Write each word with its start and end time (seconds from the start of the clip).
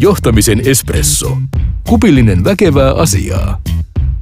Johtamisen 0.00 0.62
espresso. 0.64 1.38
Kupillinen 1.88 2.44
väkevää 2.44 2.94
asiaa. 2.94 3.60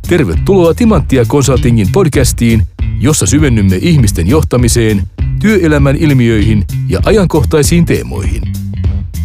Tervetuloa 0.08 0.74
Timanttia 0.74 1.24
Consultingin 1.24 1.88
podcastiin, 1.92 2.62
jossa 3.00 3.26
syvennymme 3.26 3.76
ihmisten 3.76 4.26
johtamiseen, 4.26 5.02
työelämän 5.40 5.96
ilmiöihin 5.96 6.64
ja 6.88 7.00
ajankohtaisiin 7.04 7.84
teemoihin. 7.84 8.42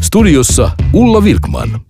Studiossa 0.02 0.72
Ulla 0.94 1.24
Vilkman. 1.24 1.82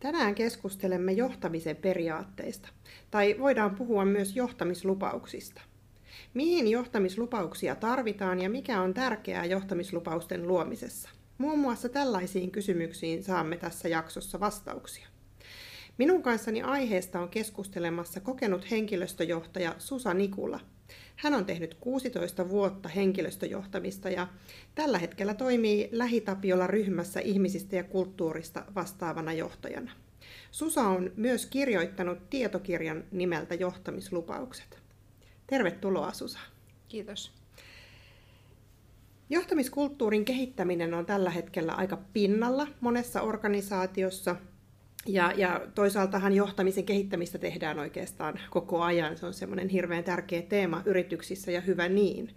Tänään 0.00 0.34
keskustelemme 0.34 1.12
johtamisen 1.12 1.76
periaatteista, 1.76 2.68
tai 3.10 3.36
voidaan 3.38 3.74
puhua 3.74 4.04
myös 4.04 4.36
johtamislupauksista. 4.36 5.60
Mihin 6.34 6.68
johtamislupauksia 6.68 7.74
tarvitaan 7.74 8.40
ja 8.40 8.50
mikä 8.50 8.80
on 8.80 8.94
tärkeää 8.94 9.44
johtamislupausten 9.44 10.48
luomisessa? 10.48 11.08
Muun 11.38 11.58
muassa 11.58 11.88
tällaisiin 11.88 12.50
kysymyksiin 12.50 13.24
saamme 13.24 13.56
tässä 13.56 13.88
jaksossa 13.88 14.40
vastauksia. 14.40 15.08
Minun 15.98 16.22
kanssani 16.22 16.62
aiheesta 16.62 17.20
on 17.20 17.28
keskustelemassa 17.28 18.20
kokenut 18.20 18.70
henkilöstöjohtaja 18.70 19.74
Susa 19.78 20.14
Nikula. 20.14 20.60
Hän 21.16 21.34
on 21.34 21.44
tehnyt 21.44 21.74
16 21.74 22.48
vuotta 22.48 22.88
henkilöstöjohtamista 22.88 24.10
ja 24.10 24.26
tällä 24.74 24.98
hetkellä 24.98 25.34
toimii 25.34 25.88
Lähitapiolla 25.92 26.66
ryhmässä 26.66 27.20
ihmisistä 27.20 27.76
ja 27.76 27.84
kulttuurista 27.84 28.64
vastaavana 28.74 29.32
johtajana. 29.32 29.92
Susa 30.50 30.82
on 30.82 31.12
myös 31.16 31.46
kirjoittanut 31.46 32.30
tietokirjan 32.30 33.04
nimeltä 33.10 33.54
Johtamislupaukset. 33.54 34.83
Tervetuloa 35.46 36.12
Susa. 36.12 36.38
Kiitos. 36.88 37.32
Johtamiskulttuurin 39.30 40.24
kehittäminen 40.24 40.94
on 40.94 41.06
tällä 41.06 41.30
hetkellä 41.30 41.72
aika 41.72 41.96
pinnalla 42.12 42.66
monessa 42.80 43.22
organisaatiossa. 43.22 44.36
Ja, 45.06 45.32
ja 45.36 45.60
toisaaltahan 45.74 46.32
johtamisen 46.32 46.84
kehittämistä 46.84 47.38
tehdään 47.38 47.78
oikeastaan 47.78 48.40
koko 48.50 48.82
ajan. 48.82 49.16
Se 49.16 49.26
on 49.26 49.34
semmoinen 49.34 49.68
hirveän 49.68 50.04
tärkeä 50.04 50.42
teema 50.42 50.82
yrityksissä 50.84 51.50
ja 51.50 51.60
hyvä 51.60 51.88
niin. 51.88 52.36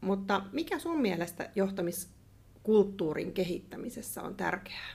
Mutta 0.00 0.42
mikä 0.52 0.78
sun 0.78 1.00
mielestä 1.00 1.50
johtamiskulttuurin 1.54 3.32
kehittämisessä 3.32 4.22
on 4.22 4.34
tärkeää? 4.34 4.90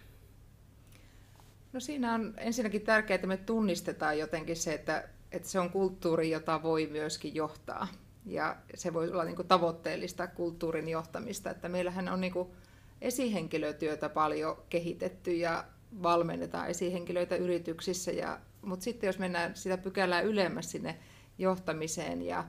No 1.73 1.79
siinä 1.79 2.13
on 2.13 2.33
ensinnäkin 2.37 2.81
tärkeää, 2.81 3.15
että 3.15 3.27
me 3.27 3.37
tunnistetaan 3.37 4.19
jotenkin 4.19 4.55
se, 4.55 4.73
että, 4.73 5.09
että 5.31 5.49
se 5.49 5.59
on 5.59 5.69
kulttuuri, 5.69 6.29
jota 6.29 6.63
voi 6.63 6.87
myöskin 6.91 7.35
johtaa. 7.35 7.87
Ja 8.25 8.55
se 8.75 8.93
voi 8.93 9.11
olla 9.11 9.23
niin 9.23 9.35
kuin 9.35 9.47
tavoitteellista 9.47 10.27
kulttuurin 10.27 10.89
johtamista. 10.89 11.49
Että 11.49 11.69
meillähän 11.69 12.09
on 12.09 12.21
niin 12.21 12.33
kuin 12.33 12.49
esihenkilötyötä 13.01 14.09
paljon 14.09 14.57
kehitetty 14.69 15.33
ja 15.33 15.65
valmennetaan 16.03 16.67
esihenkilöitä 16.67 17.35
yrityksissä. 17.35 18.11
Ja, 18.11 18.39
mutta 18.61 18.83
sitten 18.83 19.07
jos 19.07 19.19
mennään 19.19 19.55
sitä 19.55 19.77
pykälää 19.77 20.21
ylemmäs 20.21 20.71
sinne 20.71 20.99
johtamiseen 21.37 22.21
ja, 22.21 22.45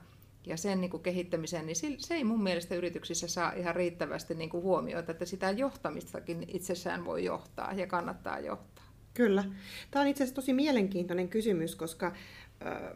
ja 0.47 0.57
sen 0.57 0.81
niin 0.81 0.91
kuin 0.91 1.03
kehittämiseen, 1.03 1.67
niin 1.67 1.77
se 1.99 2.15
ei 2.15 2.25
mun 2.25 2.43
mielestä 2.43 2.75
yrityksissä 2.75 3.29
saa 3.29 3.53
ihan 3.53 3.77
riittävästi 3.77 4.35
niin 4.35 4.51
kuin 4.51 4.63
huomioita, 4.63 5.13
että 5.13 5.25
sitä 5.25 5.51
johtamistakin 5.51 6.45
itsessään 6.49 7.05
voi 7.05 7.25
johtaa 7.25 7.73
ja 7.73 7.87
kannattaa 7.87 8.39
johtaa. 8.39 8.85
Kyllä. 9.15 9.45
Tämä 9.91 10.03
on 10.03 10.09
itse 10.09 10.25
asiassa 10.25 10.35
tosi 10.35 10.53
mielenkiintoinen 10.53 11.29
kysymys, 11.29 11.77
koska 11.77 12.13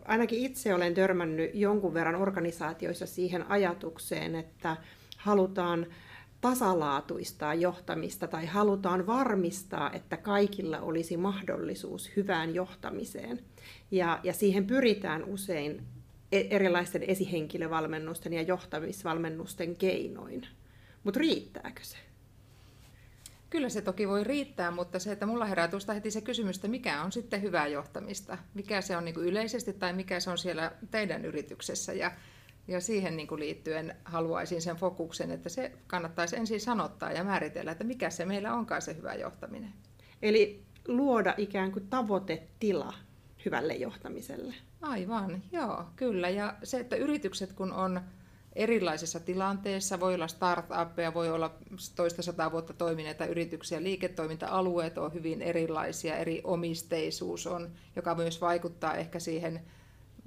ainakin 0.05 0.39
itse 0.39 0.75
olen 0.75 0.95
törmännyt 0.95 1.51
jonkun 1.55 1.95
verran 1.95 2.15
organisaatioissa 2.15 3.07
siihen 3.07 3.51
ajatukseen, 3.51 4.35
että 4.35 4.77
halutaan 5.17 5.87
tasalaatuistaa 6.41 7.55
johtamista 7.55 8.29
tai 8.29 8.47
halutaan 8.47 9.07
varmistaa, 9.07 9.93
että 9.93 10.17
kaikilla 10.17 10.81
olisi 10.81 11.17
mahdollisuus 11.17 12.11
hyvään 12.17 12.55
johtamiseen. 12.55 13.41
Ja, 13.91 14.21
ja 14.23 14.33
siihen 14.33 14.67
pyritään 14.67 15.25
usein 15.25 15.83
e-, 16.33 16.47
erilaisten 16.51 17.03
esihenkilövalmennusten 17.03 18.33
ja 18.33 18.43
johtamisvalmennusten 18.43 19.77
keinoin. 19.77 20.47
Mutta 21.05 21.21
riittääkö 21.21 21.85
se? 21.85 21.97
Kyllä 23.55 23.69
se 23.69 23.83
toki 23.83 24.09
voi 24.09 24.25
riittää, 24.25 24.71
mutta 24.71 24.99
se, 24.99 25.13
että 25.13 25.27
mulla 25.27 25.45
herää 25.45 25.69
tuosta 25.69 25.93
heti 25.93 26.11
se 26.11 26.21
kysymys, 26.21 26.57
että 26.57 26.69
mikä 26.69 27.03
on 27.03 27.13
sitten 27.13 27.43
hyvää 27.43 27.67
johtamista, 27.67 28.39
mikä 28.55 28.81
se 28.81 28.97
on 28.97 29.05
niin 29.05 29.15
kuin 29.15 29.27
yleisesti 29.27 29.73
tai 29.73 29.93
mikä 29.93 30.21
se 30.21 30.31
on 30.31 30.39
siellä 30.39 30.73
teidän 30.91 31.25
yrityksessä. 31.25 31.93
Ja, 31.93 32.13
ja 32.69 32.81
siihen 32.81 33.17
niin 33.17 33.27
kuin 33.27 33.41
liittyen 33.41 33.97
haluaisin 34.05 34.63
sen 34.63 34.77
fokuksen, 34.77 35.31
että 35.31 35.49
se 35.49 35.73
kannattaisi 35.87 36.37
ensin 36.37 36.61
sanottaa 36.61 37.13
ja 37.13 37.25
määritellä, 37.25 37.73
että 37.73 37.85
mikä 37.85 38.11
se 38.11 38.25
meillä 38.25 38.55
onkaan 38.55 38.83
se 38.83 38.97
hyvä 38.97 39.15
johtaminen. 39.15 39.73
Eli 40.23 40.65
luoda 40.89 41.35
ikään 41.37 41.73
kuin 41.73 41.87
tavoitetila 41.89 42.95
hyvälle 43.45 43.75
johtamiselle. 43.75 44.55
Aivan, 44.81 45.43
joo, 45.53 45.85
kyllä. 45.97 46.29
Ja 46.29 46.55
se, 46.63 46.81
että 46.81 46.97
yritykset 46.97 47.53
kun 47.53 47.73
on 47.73 48.01
erilaisissa 48.57 49.21
tilanteissa. 49.21 50.01
Voi 50.01 50.15
olla 50.15 50.29
startuppeja, 50.29 51.15
voi 51.15 51.31
olla 51.31 51.55
toista 51.97 52.23
sataa 52.23 52.53
vuotta 52.53 52.73
toimineita 52.73 53.27
yrityksiä. 53.27 53.83
Liiketoiminta-alueet 53.83 54.99
on 54.99 55.15
hyvin 55.15 55.43
erilaisia, 55.43 56.17
eri 56.17 56.41
omisteisuus 56.45 57.47
on, 57.47 57.71
joka 57.97 58.15
myös 58.15 58.41
vaikuttaa 58.41 58.95
ehkä 58.95 59.19
siihen 59.19 59.61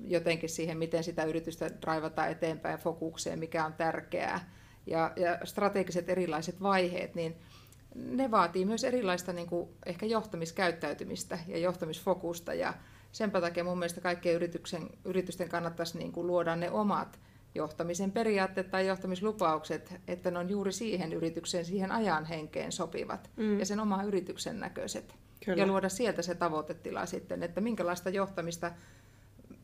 jotenkin 0.05 0.49
siihen, 0.49 0.77
miten 0.77 1.03
sitä 1.03 1.23
yritystä 1.23 1.69
raivataan 1.83 2.31
eteenpäin 2.31 2.79
fokukseen, 2.79 3.39
mikä 3.39 3.66
on 3.66 3.73
tärkeää. 3.73 4.51
Ja, 4.87 5.11
ja 5.16 5.45
strategiset 5.45 6.09
erilaiset 6.09 6.61
vaiheet, 6.61 7.16
niin 7.16 7.35
ne 7.95 8.31
vaatii 8.31 8.66
myös 8.66 8.83
erilaista 8.83 9.33
niin 9.33 9.47
kuin 9.47 9.69
ehkä 9.85 10.05
johtamiskäyttäytymistä 10.05 11.39
ja 11.47 11.57
johtamisfokusta. 11.57 12.53
Ja 12.53 12.73
sen 13.11 13.31
takia 13.31 13.63
mun 13.63 13.79
mielestä 13.79 14.01
kaikkien 14.01 14.35
yrityksen, 14.35 14.89
yritysten 15.05 15.49
kannattaisi 15.49 15.97
niin 15.97 16.11
kuin 16.11 16.27
luoda 16.27 16.55
ne 16.55 16.71
omat 16.71 17.19
johtamisen 17.57 18.12
periaatteet 18.12 18.72
tai 18.72 18.88
johtamislupaukset, 18.88 19.94
että 20.07 20.31
ne 20.31 20.40
on 20.40 20.50
juuri 20.50 20.72
siihen 20.72 21.13
yritykseen, 21.13 21.66
siihen 21.66 21.91
ajan 21.91 22.25
henkeen 22.25 22.72
sopivat 22.72 23.29
mm. 23.35 23.59
ja 23.59 23.66
sen 23.66 23.79
oman 23.79 24.07
yrityksen 24.07 24.59
näköiset. 24.59 25.16
Kyllä. 25.45 25.57
Ja 25.63 25.67
luoda 25.67 25.90
sieltä 25.90 26.22
se 26.22 26.35
tavoitetila 26.35 27.06
sitten, 27.06 27.44
että 27.44 27.62
minkälaista 27.62 28.09
johtamista 28.09 28.72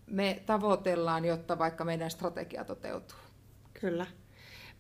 me 0.06 0.44
tavoitellaan, 0.46 1.26
jotta 1.26 1.60
vaikka 1.60 1.86
meidän 1.86 2.12
strategia 2.12 2.66
toteutuu. 2.66 3.18
Kyllä. 3.82 4.06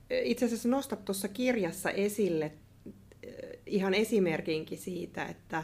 Itse 0.09 0.45
asiassa 0.45 0.69
nostat 0.69 1.05
tuossa 1.05 1.27
kirjassa 1.27 1.89
esille 1.91 2.45
eh, 3.23 3.33
ihan 3.65 3.93
esimerkinkin 3.93 4.77
siitä, 4.77 5.25
että, 5.25 5.63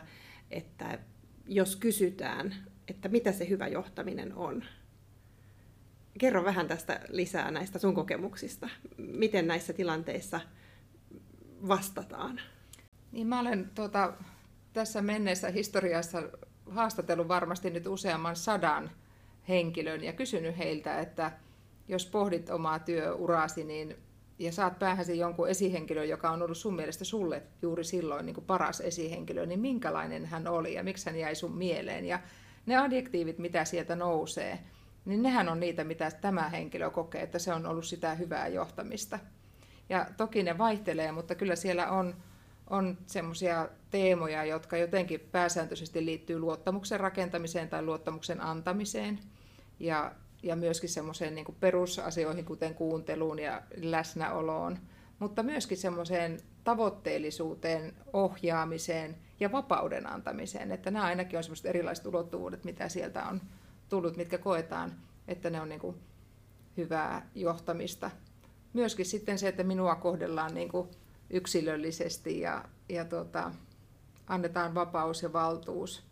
että 0.51 0.99
jos 1.47 1.75
kysytään, 1.75 2.55
että 2.87 3.09
mitä 3.09 3.31
se 3.31 3.49
hyvä 3.49 3.67
johtaminen 3.67 4.33
on, 4.33 4.63
kerro 6.19 6.43
vähän 6.43 6.67
tästä 6.67 6.99
lisää 7.09 7.51
näistä 7.51 7.79
sun 7.79 7.95
kokemuksista. 7.95 8.69
Miten 8.97 9.47
näissä 9.47 9.73
tilanteissa 9.73 10.39
vastataan? 11.67 12.41
Niin 13.11 13.27
mä 13.27 13.39
olen 13.39 13.71
tuota, 13.75 14.13
tässä 14.73 15.01
menneessä 15.01 15.49
historiassa 15.49 16.23
haastatellut 16.69 17.27
varmasti 17.27 17.69
nyt 17.69 17.87
useamman 17.87 18.35
sadan 18.35 18.91
henkilön 19.47 20.03
ja 20.03 20.13
kysynyt 20.13 20.57
heiltä, 20.57 20.99
että 20.99 21.31
jos 21.87 22.05
pohdit 22.05 22.49
omaa 22.49 22.79
työurasi 22.79 23.63
niin, 23.63 23.95
ja 24.39 24.51
saat 24.51 24.79
päähäsi 24.79 25.17
jonkun 25.17 25.49
esihenkilön, 25.49 26.09
joka 26.09 26.29
on 26.29 26.41
ollut 26.41 26.57
sun 26.57 26.75
mielestä 26.75 27.05
sulle 27.05 27.43
juuri 27.61 27.83
silloin 27.83 28.25
niin 28.25 28.33
kuin 28.33 28.45
paras 28.45 28.81
esihenkilö, 28.81 29.45
niin 29.45 29.59
minkälainen 29.59 30.25
hän 30.25 30.47
oli 30.47 30.73
ja 30.73 30.83
miksi 30.83 31.05
hän 31.05 31.19
jäi 31.19 31.35
sun 31.35 31.57
mieleen. 31.57 32.05
Ja 32.05 32.19
ne 32.65 32.77
adjektiivit, 32.77 33.37
mitä 33.37 33.65
sieltä 33.65 33.95
nousee, 33.95 34.59
niin 35.09 35.23
nehän 35.23 35.49
on 35.49 35.59
niitä, 35.59 35.83
mitä 35.83 36.11
tämä 36.11 36.49
henkilö 36.49 36.89
kokee, 36.89 37.21
että 37.21 37.39
se 37.39 37.53
on 37.53 37.65
ollut 37.65 37.85
sitä 37.85 38.15
hyvää 38.15 38.47
johtamista. 38.47 39.19
Ja 39.89 40.05
toki 40.17 40.43
ne 40.43 40.57
vaihtelee, 40.57 41.11
mutta 41.11 41.35
kyllä 41.35 41.55
siellä 41.55 41.91
on, 41.91 42.15
on 42.69 42.97
semmoisia 43.05 43.69
teemoja, 43.91 44.45
jotka 44.45 44.77
jotenkin 44.77 45.19
pääsääntöisesti 45.19 46.05
liittyy 46.05 46.39
luottamuksen 46.39 46.99
rakentamiseen 46.99 47.69
tai 47.69 47.81
luottamuksen 47.81 48.41
antamiseen. 48.41 49.19
Ja, 49.79 50.11
ja 50.43 50.55
myöskin 50.55 50.89
semmoiseen 50.89 51.35
niin 51.35 51.57
perusasioihin, 51.59 52.45
kuten 52.45 52.75
kuunteluun 52.75 53.39
ja 53.39 53.61
läsnäoloon, 53.75 54.79
mutta 55.19 55.43
myöskin 55.43 55.77
semmoiseen 55.77 56.39
tavoitteellisuuteen, 56.63 57.93
ohjaamiseen 58.13 59.17
ja 59.39 59.51
vapauden 59.51 60.07
antamiseen. 60.07 60.71
Että 60.71 60.91
nämä 60.91 61.05
ainakin 61.05 61.37
on 61.37 61.43
semmoiset 61.43 61.65
erilaiset 61.65 62.05
ulottuvuudet, 62.05 62.63
mitä 62.63 62.89
sieltä 62.89 63.25
on 63.25 63.41
tullut, 63.89 64.17
mitkä 64.17 64.37
koetaan, 64.37 64.91
että 65.27 65.49
ne 65.49 65.61
on 65.61 65.69
niin 65.69 65.79
kuin 65.79 65.95
hyvää 66.77 67.29
johtamista. 67.35 68.11
Myöskin 68.73 69.05
sitten 69.05 69.39
se, 69.39 69.47
että 69.47 69.63
minua 69.63 69.95
kohdellaan 69.95 70.53
niin 70.53 70.69
kuin 70.69 70.89
yksilöllisesti 71.29 72.39
ja, 72.39 72.65
ja 72.89 73.05
tuota, 73.05 73.51
annetaan 74.27 74.75
vapaus 74.75 75.23
ja 75.23 75.33
valtuus 75.33 76.03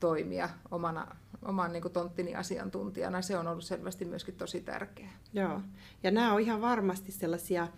toimia 0.00 0.48
omana, 0.70 1.16
oman 1.42 1.72
niin 1.72 1.82
kuin 1.82 1.92
tonttini 1.92 2.34
asiantuntijana. 2.34 3.22
Se 3.22 3.38
on 3.38 3.48
ollut 3.48 3.64
selvästi 3.64 4.04
myöskin 4.04 4.36
tosi 4.36 4.60
tärkeää. 4.60 5.18
Joo, 5.32 5.60
ja 6.02 6.10
nämä 6.10 6.32
on 6.32 6.40
ihan 6.40 6.60
varmasti 6.60 7.12
sellaisia 7.12 7.68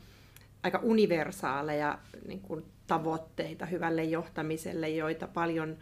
aika 0.62 0.80
universaaleja 0.82 1.98
niin 2.26 2.40
kuin 2.40 2.64
tavoitteita 2.86 3.66
hyvälle 3.66 4.04
johtamiselle, 4.04 4.88
joita 4.88 5.28
paljon 5.28 5.76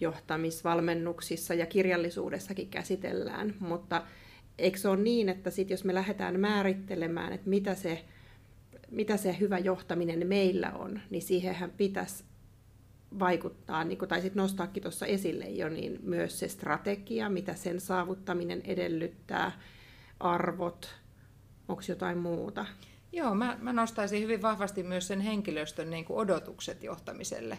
johtamisvalmennuksissa 0.00 1.54
ja 1.54 1.66
kirjallisuudessakin 1.66 2.68
käsitellään, 2.68 3.54
mutta 3.60 4.02
eikö 4.58 4.78
se 4.78 4.88
ole 4.88 5.00
niin, 5.00 5.28
että 5.28 5.50
sit 5.50 5.70
jos 5.70 5.84
me 5.84 5.94
lähdetään 5.94 6.40
määrittelemään, 6.40 7.32
että 7.32 7.50
mitä 7.50 7.74
se, 7.74 8.04
mitä 8.90 9.16
se 9.16 9.36
hyvä 9.40 9.58
johtaminen 9.58 10.26
meillä 10.26 10.72
on, 10.72 11.00
niin 11.10 11.22
siihenhän 11.22 11.70
pitäisi 11.70 12.24
vaikuttaa, 13.18 13.84
niin 13.84 13.98
kuin 13.98 14.08
taisit 14.08 14.34
nostaakin 14.34 14.82
tuossa 14.82 15.06
esille 15.06 15.44
jo, 15.44 15.68
niin 15.68 15.98
myös 16.02 16.38
se 16.38 16.48
strategia, 16.48 17.28
mitä 17.28 17.54
sen 17.54 17.80
saavuttaminen 17.80 18.62
edellyttää, 18.64 19.52
arvot, 20.20 20.94
onko 21.68 21.82
jotain 21.88 22.18
muuta? 22.18 22.66
Joo, 23.12 23.34
mä, 23.34 23.58
mä 23.60 23.72
nostaisin 23.72 24.22
hyvin 24.22 24.42
vahvasti 24.42 24.82
myös 24.82 25.06
sen 25.06 25.20
henkilöstön 25.20 25.90
niin 25.90 26.04
kuin 26.04 26.16
odotukset 26.16 26.82
johtamiselle. 26.82 27.58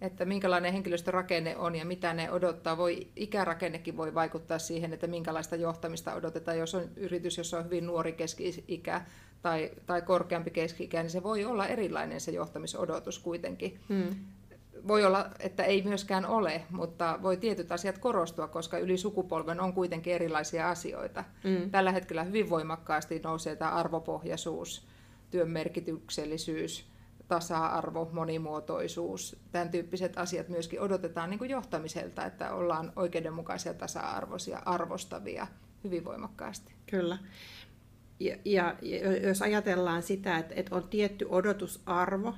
Että 0.00 0.24
minkälainen 0.24 0.72
henkilöstörakenne 0.72 1.56
on 1.56 1.74
ja 1.74 1.84
mitä 1.84 2.14
ne 2.14 2.30
odottaa. 2.30 2.76
Voi, 2.76 3.06
ikärakennekin 3.16 3.96
voi 3.96 4.14
vaikuttaa 4.14 4.58
siihen, 4.58 4.92
että 4.92 5.06
minkälaista 5.06 5.56
johtamista 5.56 6.14
odotetaan. 6.14 6.58
Jos 6.58 6.74
on 6.74 6.88
yritys, 6.96 7.38
jossa 7.38 7.58
on 7.58 7.64
hyvin 7.64 7.86
nuori 7.86 8.12
keski-ikä 8.12 9.00
tai, 9.42 9.70
tai 9.86 10.02
korkeampi 10.02 10.50
keski-ikä, 10.50 11.02
niin 11.02 11.10
se 11.10 11.22
voi 11.22 11.44
olla 11.44 11.66
erilainen 11.66 12.20
se 12.20 12.30
johtamisodotus 12.30 13.18
kuitenkin. 13.18 13.80
Hmm 13.88 14.14
voi 14.88 15.04
olla, 15.04 15.30
että 15.40 15.64
ei 15.64 15.82
myöskään 15.82 16.26
ole, 16.26 16.62
mutta 16.70 17.18
voi 17.22 17.36
tietyt 17.36 17.72
asiat 17.72 17.98
korostua, 17.98 18.48
koska 18.48 18.78
yli 18.78 18.98
sukupolven 18.98 19.60
on 19.60 19.72
kuitenkin 19.72 20.12
erilaisia 20.12 20.70
asioita. 20.70 21.24
Mm. 21.44 21.70
Tällä 21.70 21.92
hetkellä 21.92 22.24
hyvin 22.24 22.50
voimakkaasti 22.50 23.18
nousee 23.18 23.56
tämä 23.56 23.70
arvopohjaisuus, 23.70 24.86
työn 25.30 25.50
merkityksellisyys, 25.50 26.86
tasa-arvo, 27.28 28.10
monimuotoisuus, 28.12 29.36
tämän 29.52 29.70
tyyppiset 29.70 30.18
asiat 30.18 30.48
myöskin 30.48 30.80
odotetaan 30.80 31.30
niin 31.30 31.38
kuin 31.38 31.50
johtamiselta, 31.50 32.24
että 32.24 32.54
ollaan 32.54 32.92
oikeudenmukaisia, 32.96 33.74
tasa-arvoisia, 33.74 34.62
arvostavia 34.64 35.46
hyvin 35.84 36.04
voimakkaasti. 36.04 36.72
Kyllä. 36.90 37.18
Ja, 38.20 38.36
ja 38.44 38.76
jos 39.22 39.42
ajatellaan 39.42 40.02
sitä, 40.02 40.38
että, 40.38 40.54
että 40.54 40.74
on 40.74 40.88
tietty 40.88 41.26
odotusarvo 41.28 42.34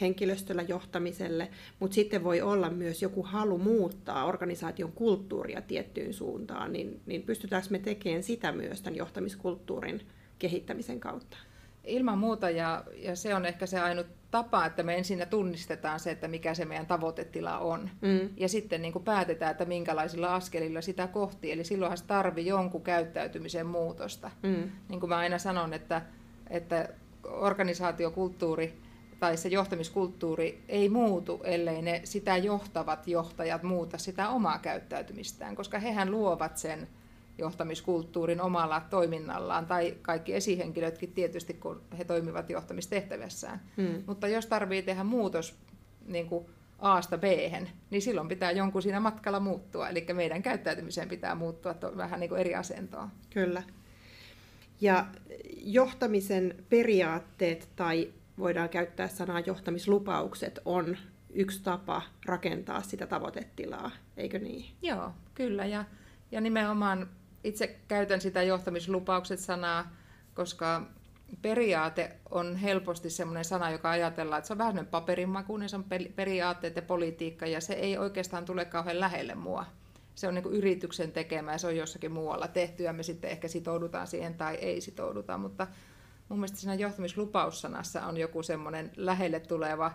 henkilöstöllä 0.00 0.62
johtamiselle, 0.62 1.48
mutta 1.80 1.94
sitten 1.94 2.24
voi 2.24 2.40
olla 2.40 2.70
myös 2.70 3.02
joku 3.02 3.22
halu 3.22 3.58
muuttaa 3.58 4.24
organisaation 4.24 4.92
kulttuuria 4.92 5.62
tiettyyn 5.62 6.14
suuntaan, 6.14 6.72
niin, 6.72 7.00
niin 7.06 7.22
pystytäänkö 7.22 7.68
me 7.70 7.78
tekemään 7.78 8.22
sitä 8.22 8.52
myös 8.52 8.80
tämän 8.80 8.96
johtamiskulttuurin 8.96 10.06
kehittämisen 10.38 11.00
kautta? 11.00 11.36
Ilman 11.84 12.18
muuta, 12.18 12.50
ja, 12.50 12.84
ja 12.96 13.16
se 13.16 13.34
on 13.34 13.46
ehkä 13.46 13.66
se 13.66 13.80
ainut 13.80 14.06
tapa, 14.30 14.66
että 14.66 14.82
me 14.82 14.96
ensin 14.96 15.26
tunnistetaan 15.30 16.00
se, 16.00 16.10
että 16.10 16.28
mikä 16.28 16.54
se 16.54 16.64
meidän 16.64 16.86
tavoitetila 16.86 17.58
on. 17.58 17.90
Mm. 18.00 18.28
Ja 18.36 18.48
sitten 18.48 18.82
niin 18.82 18.92
kuin 18.92 19.04
päätetään, 19.04 19.50
että 19.50 19.64
minkälaisilla 19.64 20.34
askelilla 20.34 20.80
sitä 20.80 21.06
kohti. 21.06 21.52
Eli 21.52 21.64
silloinhan 21.64 21.98
se 21.98 22.04
tarvii 22.04 22.46
jonkun 22.46 22.82
käyttäytymisen 22.82 23.66
muutosta. 23.66 24.30
Mm. 24.42 24.70
Niin 24.88 25.00
kuin 25.00 25.10
mä 25.10 25.16
aina 25.16 25.38
sanon, 25.38 25.74
että, 25.74 26.02
että 26.50 26.88
organisaatiokulttuuri 27.24 28.80
tai 29.20 29.36
se 29.36 29.48
johtamiskulttuuri 29.48 30.64
ei 30.68 30.88
muutu, 30.88 31.40
ellei 31.44 31.82
ne 31.82 32.00
sitä 32.04 32.36
johtavat 32.36 33.08
johtajat 33.08 33.62
muuta 33.62 33.98
sitä 33.98 34.28
omaa 34.28 34.58
käyttäytymistään, 34.58 35.56
koska 35.56 35.78
hehän 35.78 36.10
luovat 36.10 36.56
sen 36.56 36.88
johtamiskulttuurin 37.38 38.40
omalla 38.40 38.80
toiminnallaan, 38.90 39.66
tai 39.66 39.96
kaikki 40.02 40.34
esihenkilötkin 40.34 41.12
tietysti, 41.12 41.54
kun 41.54 41.82
he 41.98 42.04
toimivat 42.04 42.50
johtamistehtävässään. 42.50 43.60
Hmm. 43.76 44.02
Mutta 44.06 44.28
jos 44.28 44.46
tarvii 44.46 44.82
tehdä 44.82 45.04
muutos 45.04 45.58
niin 46.06 46.26
kuin 46.26 46.46
A-sta 46.78 47.18
b 47.18 47.24
niin 47.90 48.02
silloin 48.02 48.28
pitää 48.28 48.50
jonkun 48.50 48.82
siinä 48.82 49.00
matkalla 49.00 49.40
muuttua, 49.40 49.88
eli 49.88 50.06
meidän 50.12 50.42
käyttäytymiseen 50.42 51.08
pitää 51.08 51.34
muuttua 51.34 51.74
vähän 51.96 52.20
niin 52.20 52.28
kuin 52.28 52.40
eri 52.40 52.54
asentoa. 52.54 53.08
Kyllä. 53.30 53.62
Ja 54.80 55.06
johtamisen 55.56 56.64
periaatteet 56.68 57.68
tai 57.76 58.12
voidaan 58.38 58.68
käyttää 58.68 59.08
sanaa 59.08 59.40
johtamislupaukset, 59.40 60.58
on 60.64 60.96
yksi 61.32 61.62
tapa 61.62 62.02
rakentaa 62.26 62.82
sitä 62.82 63.06
tavoitetilaa, 63.06 63.90
eikö 64.16 64.38
niin? 64.38 64.64
Joo, 64.82 65.10
kyllä. 65.34 65.66
Ja, 65.66 65.84
ja 66.32 66.40
nimenomaan 66.40 67.08
itse 67.44 67.80
käytän 67.88 68.20
sitä 68.20 68.42
johtamislupaukset-sanaa, 68.42 69.96
koska 70.34 70.86
periaate 71.42 72.16
on 72.30 72.56
helposti 72.56 73.10
sellainen 73.10 73.44
sana, 73.44 73.70
joka 73.70 73.90
ajatellaan, 73.90 74.38
että 74.38 74.46
se 74.46 74.54
on 74.54 74.58
vähän 74.58 74.86
paperinmakuinen, 74.86 75.68
se 75.68 75.76
on 75.76 75.84
periaatteet 76.16 76.76
ja 76.76 76.82
politiikka, 76.82 77.46
ja 77.46 77.60
se 77.60 77.72
ei 77.72 77.98
oikeastaan 77.98 78.44
tule 78.44 78.64
kauhean 78.64 79.00
lähelle 79.00 79.34
mua. 79.34 79.66
Se 80.14 80.28
on 80.28 80.34
niin 80.34 80.42
kuin 80.42 80.54
yrityksen 80.54 81.12
tekemä 81.12 81.52
ja 81.52 81.58
se 81.58 81.66
on 81.66 81.76
jossakin 81.76 82.12
muualla 82.12 82.48
tehty, 82.48 82.82
ja 82.82 82.92
me 82.92 83.02
sitten 83.02 83.30
ehkä 83.30 83.48
sitoudutaan 83.48 84.06
siihen 84.06 84.34
tai 84.34 84.54
ei 84.54 84.80
sitouduta, 84.80 85.38
mutta 85.38 85.66
mun 86.28 86.38
mielestä 86.38 86.58
siinä 86.58 86.74
johtamislupaussanassa 86.74 88.06
on 88.06 88.16
joku 88.16 88.42
semmoinen 88.42 88.90
lähelle 88.96 89.40
tuleva 89.40 89.92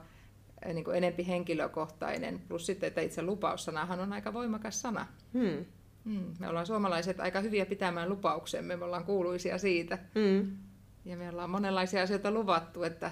eh, 0.65 0.73
niin 0.73 0.85
kuin 0.85 0.97
enempi 0.97 1.27
henkilökohtainen, 1.27 2.41
plus 2.47 2.65
sitten, 2.65 2.87
että 2.87 3.01
itse 3.01 3.21
lupaussanahan 3.21 3.99
on 3.99 4.13
aika 4.13 4.33
voimakas 4.33 4.81
sana. 4.81 5.07
Hmm. 5.33 5.65
Hmm. 6.05 6.33
Me 6.39 6.49
ollaan 6.49 6.65
suomalaiset 6.65 7.19
aika 7.19 7.39
hyviä 7.39 7.65
pitämään 7.65 8.09
lupauksemme, 8.09 8.75
me 8.75 8.85
ollaan 8.85 9.05
kuuluisia 9.05 9.57
siitä. 9.57 9.97
Hmm. 10.15 10.57
Ja 11.05 11.17
me 11.17 11.29
ollaan 11.29 11.49
monenlaisia 11.49 12.03
asioita 12.03 12.31
luvattu, 12.31 12.83
että 12.83 13.11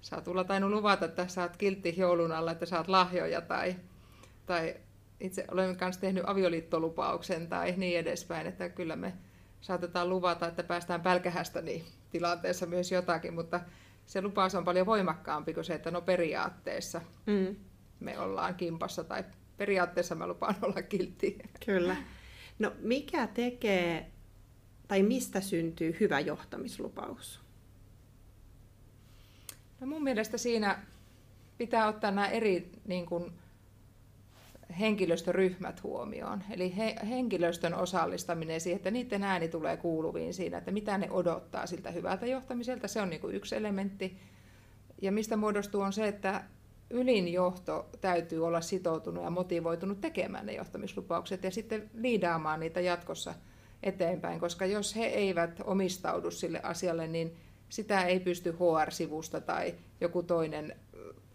sä 0.00 0.16
oot 0.16 0.28
Ulla 0.28 0.44
tainnut 0.44 0.70
luvata, 0.70 1.04
että 1.04 1.28
saat 1.28 1.56
kiltti 1.56 1.94
joulun 1.96 2.32
alla, 2.32 2.52
että 2.52 2.66
saat 2.66 2.88
lahjoja 2.88 3.40
tai, 3.40 3.76
tai 4.46 4.76
itse 5.20 5.44
olen 5.50 5.76
myös 5.80 5.98
tehnyt 5.98 6.24
avioliittolupauksen 6.26 7.48
tai 7.48 7.74
niin 7.76 7.98
edespäin, 7.98 8.46
että 8.46 8.68
kyllä 8.68 8.96
me 8.96 9.12
saatetaan 9.60 10.08
luvata, 10.08 10.46
että 10.46 10.62
päästään 10.62 11.00
pälkähästä 11.00 11.62
niin 11.62 11.84
tilanteessa 12.10 12.66
myös 12.66 12.92
jotakin, 12.92 13.34
mutta 13.34 13.60
se 14.06 14.22
lupaus 14.22 14.54
on 14.54 14.64
paljon 14.64 14.86
voimakkaampi 14.86 15.54
kuin 15.54 15.64
se, 15.64 15.74
että 15.74 15.90
no 15.90 16.00
periaatteessa 16.00 17.00
mm. 17.26 17.56
me 18.00 18.18
ollaan 18.18 18.54
kimpassa 18.54 19.04
tai 19.04 19.24
periaatteessa 19.56 20.14
mä 20.14 20.26
lupaan 20.26 20.54
olla 20.62 20.82
kiltti. 20.82 21.38
Kyllä. 21.66 21.96
No 22.58 22.72
mikä 22.80 23.26
tekee 23.26 24.10
tai 24.88 25.02
mistä 25.02 25.40
syntyy 25.40 25.96
hyvä 26.00 26.20
johtamislupaus? 26.20 27.40
No 29.80 29.86
mun 29.86 30.02
mielestä 30.02 30.38
siinä 30.38 30.82
pitää 31.58 31.88
ottaa 31.88 32.10
nämä 32.10 32.28
eri 32.28 32.72
niin 32.84 33.06
kuin, 33.06 33.32
henkilöstöryhmät 34.80 35.82
huomioon. 35.82 36.42
Eli 36.50 36.76
he, 36.76 36.96
henkilöstön 37.08 37.74
osallistaminen 37.74 38.60
siihen, 38.60 38.76
että 38.76 38.90
niiden 38.90 39.22
ääni 39.22 39.48
tulee 39.48 39.76
kuuluviin 39.76 40.34
siinä, 40.34 40.58
että 40.58 40.70
mitä 40.70 40.98
ne 40.98 41.10
odottaa 41.10 41.66
siltä 41.66 41.90
hyvältä 41.90 42.26
johtamiselta, 42.26 42.88
se 42.88 43.00
on 43.00 43.10
niin 43.10 43.20
kuin 43.20 43.34
yksi 43.34 43.56
elementti. 43.56 44.18
Ja 45.02 45.12
mistä 45.12 45.36
muodostuu 45.36 45.80
on 45.80 45.92
se, 45.92 46.08
että 46.08 46.44
ylin 46.90 47.32
johto 47.32 47.88
täytyy 48.00 48.46
olla 48.46 48.60
sitoutunut 48.60 49.24
ja 49.24 49.30
motivoitunut 49.30 50.00
tekemään 50.00 50.46
ne 50.46 50.52
johtamislupaukset 50.52 51.44
ja 51.44 51.50
sitten 51.50 51.90
liidaamaan 51.94 52.60
niitä 52.60 52.80
jatkossa 52.80 53.34
eteenpäin, 53.82 54.40
koska 54.40 54.66
jos 54.66 54.96
he 54.96 55.04
eivät 55.04 55.60
omistaudu 55.64 56.30
sille 56.30 56.60
asialle, 56.62 57.06
niin 57.06 57.36
sitä 57.68 58.04
ei 58.04 58.20
pysty 58.20 58.52
HR-sivusta 58.52 59.40
tai 59.40 59.74
joku 60.00 60.22
toinen 60.22 60.76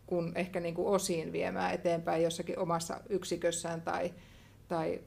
kuin 0.06 0.32
ehkä 0.36 0.60
niin 0.60 0.76
kuin 0.76 0.88
osiin 0.88 1.32
viemään 1.32 1.74
eteenpäin 1.74 2.24
jossakin 2.24 2.60
omassa 2.60 3.02
yksikössään 3.10 3.82
tai, 3.82 4.14
tai 4.68 5.02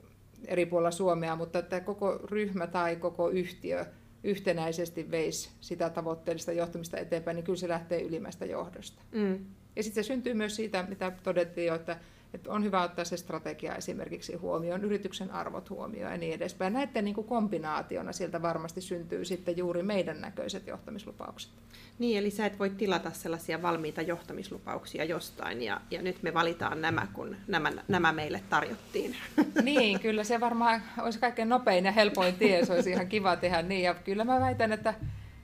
eri 0.46 0.66
puolilla 0.66 0.90
Suomea, 0.90 1.36
mutta 1.36 1.58
että 1.58 1.80
koko 1.80 2.18
ryhmä 2.24 2.66
tai 2.66 2.96
koko 2.96 3.28
yhtiö 3.30 3.86
yhtenäisesti 4.24 5.10
veisi 5.10 5.50
sitä 5.60 5.90
tavoitteellista 5.90 6.52
johtamista 6.52 6.98
eteenpäin, 6.98 7.34
niin 7.34 7.44
kyllä 7.44 7.58
se 7.58 7.68
lähtee 7.68 8.02
ylimmästä 8.02 8.44
johdosta. 8.44 9.02
Mm. 9.12 9.46
Ja 9.76 9.82
sitten 9.82 10.04
se 10.04 10.06
syntyy 10.06 10.34
myös 10.34 10.56
siitä, 10.56 10.84
mitä 10.88 11.12
todettiin 11.22 11.66
jo, 11.66 11.74
että 11.74 11.96
että 12.34 12.52
on 12.52 12.64
hyvä 12.64 12.82
ottaa 12.82 13.04
se 13.04 13.16
strategia 13.16 13.74
esimerkiksi 13.74 14.34
huomioon, 14.34 14.84
yrityksen 14.84 15.30
arvot 15.30 15.70
huomioon 15.70 16.12
ja 16.12 16.18
niin 16.18 16.34
edespäin. 16.34 16.72
Näiden 16.72 17.04
niin 17.04 17.14
kuin 17.14 17.26
kombinaationa 17.26 18.12
sieltä 18.12 18.42
varmasti 18.42 18.80
syntyy 18.80 19.24
sitten 19.24 19.56
juuri 19.56 19.82
meidän 19.82 20.20
näköiset 20.20 20.66
johtamislupaukset. 20.66 21.50
Niin, 21.98 22.18
eli 22.18 22.30
sä 22.30 22.46
et 22.46 22.58
voi 22.58 22.70
tilata 22.70 23.10
sellaisia 23.10 23.62
valmiita 23.62 24.02
johtamislupauksia 24.02 25.04
jostain, 25.04 25.62
ja, 25.62 25.80
ja 25.90 26.02
nyt 26.02 26.22
me 26.22 26.34
valitaan 26.34 26.80
nämä, 26.80 27.06
kun 27.12 27.36
nämä, 27.46 27.72
nämä 27.88 28.12
meille 28.12 28.42
tarjottiin. 28.50 29.16
Niin, 29.62 30.00
kyllä 30.00 30.24
se 30.24 30.40
varmaan 30.40 30.82
olisi 30.98 31.18
kaikkein 31.18 31.48
nopein 31.48 31.84
ja 31.84 31.92
helpoin 31.92 32.34
tie, 32.34 32.64
se 32.64 32.72
olisi 32.72 32.90
ihan 32.90 33.06
kiva 33.06 33.36
tehdä 33.36 33.62
niin, 33.62 33.82
ja 33.82 33.94
kyllä 33.94 34.24
mä 34.24 34.40
väitän, 34.40 34.72
että, 34.72 34.94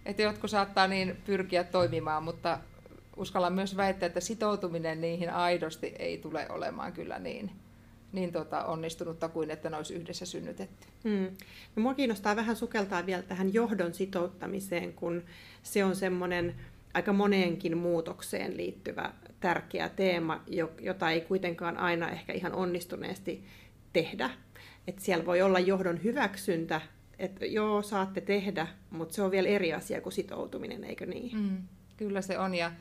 että 0.06 0.22
jotkut 0.22 0.50
saattaa 0.50 0.88
niin 0.88 1.16
pyrkiä 1.26 1.64
toimimaan, 1.64 2.22
mutta 2.22 2.58
uskallan 3.18 3.52
myös 3.52 3.76
väittää, 3.76 4.06
että 4.06 4.20
sitoutuminen 4.20 5.00
niihin 5.00 5.30
aidosti 5.30 5.86
ei 5.98 6.18
tule 6.18 6.46
olemaan 6.50 6.92
kyllä 6.92 7.18
niin, 7.18 7.50
niin 8.12 8.32
tota, 8.32 8.64
onnistunutta 8.64 9.28
kuin 9.28 9.50
että 9.50 9.70
ne 9.70 9.76
olisi 9.76 9.94
yhdessä 9.94 10.26
synnytetty. 10.26 10.86
Mm. 11.04 11.30
No, 11.76 11.82
mua 11.82 11.94
kiinnostaa 11.94 12.36
vähän 12.36 12.56
sukeltaa 12.56 13.06
vielä 13.06 13.22
tähän 13.22 13.54
johdon 13.54 13.94
sitouttamiseen, 13.94 14.92
kun 14.92 15.22
se 15.62 15.84
on 15.84 15.96
semmoinen 15.96 16.54
aika 16.94 17.12
moneenkin 17.12 17.76
muutokseen 17.76 18.56
liittyvä 18.56 19.12
tärkeä 19.40 19.88
teema, 19.88 20.44
jota 20.80 21.10
ei 21.10 21.20
kuitenkaan 21.20 21.76
aina 21.76 22.10
ehkä 22.10 22.32
ihan 22.32 22.52
onnistuneesti 22.52 23.44
tehdä. 23.92 24.30
Et 24.86 24.98
siellä 24.98 25.26
voi 25.26 25.42
olla 25.42 25.58
johdon 25.58 26.02
hyväksyntä, 26.02 26.80
että 27.18 27.46
joo, 27.46 27.82
saatte 27.82 28.20
tehdä, 28.20 28.66
mutta 28.90 29.14
se 29.14 29.22
on 29.22 29.30
vielä 29.30 29.48
eri 29.48 29.72
asia 29.72 30.00
kuin 30.00 30.12
sitoutuminen, 30.12 30.84
eikö 30.84 31.06
niin? 31.06 31.38
Mm, 31.38 31.58
kyllä 31.96 32.22
se 32.22 32.38
on, 32.38 32.54
ja 32.54 32.72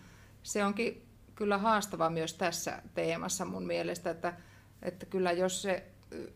se 0.48 0.66
onkin 0.66 1.08
kyllä 1.36 1.58
haastava 1.58 2.10
myös 2.10 2.34
tässä 2.34 2.82
teemassa 2.94 3.46
mun 3.46 3.68
mielestä, 3.68 4.10
että, 4.10 4.34
että 4.82 5.06
kyllä 5.06 5.32
jos 5.32 5.62
se 5.62 5.84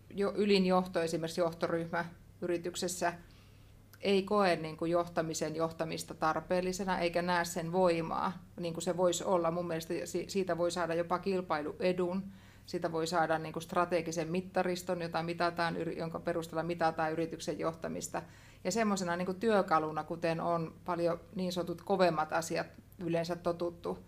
jo 0.10 0.34
ylin 0.36 0.65
johto, 0.65 1.01
esimerkiksi 1.01 1.41
johtoryhmä 1.41 2.06
yrityksessä, 2.41 3.13
ei 4.01 4.24
koe 4.24 4.56
niin 4.56 4.77
kuin 4.77 4.91
johtamisen 4.91 5.56
johtamista 5.56 6.13
tarpeellisena 6.13 7.00
eikä 7.00 7.22
näe 7.22 7.46
sen 7.46 7.72
voimaa, 7.72 8.46
niin 8.60 8.74
kuin 8.74 8.84
se 8.84 8.98
voisi 8.98 9.24
olla. 9.24 9.51
Mun 9.51 9.68
mielestä 9.68 9.94
siitä 10.27 10.58
voi 10.58 10.72
saada 10.72 10.94
jopa 10.94 11.20
kilpailuedun, 11.20 12.24
siitä 12.65 12.91
voi 12.91 13.08
saada 13.08 13.39
niin 13.39 13.53
kuin 13.53 13.63
strategisen 13.63 14.32
mittariston, 14.32 15.01
jota 15.01 15.24
mitataan, 15.24 15.75
jonka 15.98 16.20
perusteella 16.20 16.63
mitataan 16.63 17.12
yrityksen 17.12 17.60
johtamista. 17.60 18.22
Ja 18.63 18.72
semmoisena 18.72 19.15
niin 19.15 19.39
työkaluna, 19.39 20.03
kuten 20.03 20.41
on 20.41 20.74
paljon 20.86 21.20
niin 21.36 21.51
sanotut 21.51 21.82
kovemmat 21.82 22.34
asiat 22.34 22.68
yleensä 23.01 23.36
totuttu, 23.36 24.00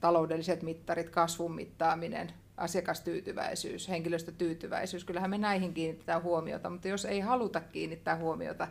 taloudelliset 0.00 0.62
mittarit, 0.62 1.10
kasvun 1.10 1.54
mittaaminen, 1.54 2.32
asiakastyytyväisyys, 2.56 3.88
henkilöstötyytyväisyys, 3.88 5.04
kyllähän 5.04 5.30
me 5.30 5.38
näihin 5.38 5.74
kiinnitetään 5.74 6.22
huomiota, 6.22 6.70
mutta 6.70 6.88
jos 6.88 7.04
ei 7.04 7.20
haluta 7.20 7.60
kiinnittää 7.60 8.16
huomiota 8.16 8.68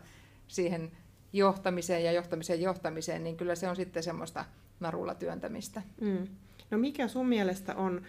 siihen 0.47 0.91
johtamiseen 1.33 2.03
ja 2.03 2.11
johtamisen 2.11 2.61
johtamiseen, 2.61 3.23
niin 3.23 3.37
kyllä 3.37 3.55
se 3.55 3.69
on 3.69 3.75
sitten 3.75 4.03
semmoista 4.03 4.45
narulla 4.79 5.15
työntämistä. 5.15 5.81
Mm. 6.01 6.27
No 6.71 6.77
mikä 6.77 7.07
sun 7.07 7.27
mielestä 7.27 7.75
on 7.75 8.01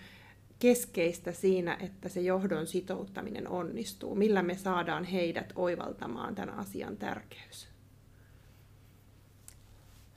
keskeistä 0.59 1.33
siinä, 1.33 1.77
että 1.81 2.09
se 2.09 2.21
johdon 2.21 2.67
sitouttaminen 2.67 3.49
onnistuu? 3.49 4.15
Millä 4.15 4.43
me 4.43 4.55
saadaan 4.55 5.05
heidät 5.05 5.53
oivaltamaan 5.55 6.35
tämän 6.35 6.59
asian 6.59 6.97
tärkeys? 6.97 7.68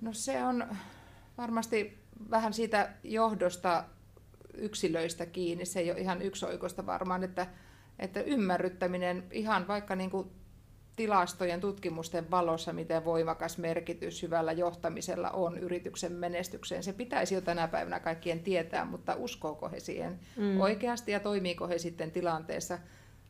No 0.02 0.14
se 0.14 0.44
on 0.44 0.68
varmasti 1.38 2.00
vähän 2.30 2.54
siitä 2.54 2.90
johdosta 3.04 3.84
yksilöistä 4.54 5.26
kiinni. 5.26 5.66
Se 5.66 5.80
ei 5.80 5.92
ole 5.92 6.00
ihan 6.00 6.22
yksioikoista 6.22 6.86
varmaan, 6.86 7.24
että, 7.24 7.48
että 8.00 8.22
ymmärryttäminen 8.22 9.24
ihan 9.32 9.68
vaikka 9.68 9.96
niin 9.96 10.10
kuin 10.10 10.32
tilastojen 10.96 11.60
tutkimusten 11.60 12.32
valossa, 12.32 12.74
miten 12.74 13.06
voimakas 13.06 13.58
merkitys 13.58 14.22
hyvällä 14.22 14.52
johtamisella 14.52 15.30
on 15.30 15.58
yrityksen 15.58 16.12
menestykseen. 16.12 16.84
Se 16.84 16.94
pitäisi 16.94 17.36
jo 17.36 17.42
tänä 17.42 17.68
päivänä 17.68 18.00
kaikkien 18.00 18.40
tietää, 18.40 18.86
mutta 18.86 19.16
uskooko 19.16 19.70
he 19.70 19.80
siihen 19.80 20.20
mm. 20.38 20.62
oikeasti 20.62 21.12
ja 21.12 21.20
toimiiko 21.20 21.68
he 21.68 21.78
sitten 21.78 22.12
tilanteessa 22.12 22.80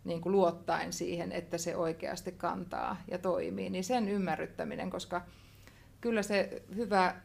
niin 0.04 0.22
kuin 0.22 0.32
luottaen 0.32 0.94
siihen, 0.94 1.32
että 1.32 1.58
se 1.58 1.76
oikeasti 1.76 2.32
kantaa 2.32 3.02
ja 3.12 3.18
toimii, 3.18 3.70
niin 3.70 3.84
sen 3.84 4.10
ymmärryttäminen, 4.10 4.90
koska 4.90 5.22
kyllä 6.02 6.24
se 6.24 6.64
hyvä 6.76 7.16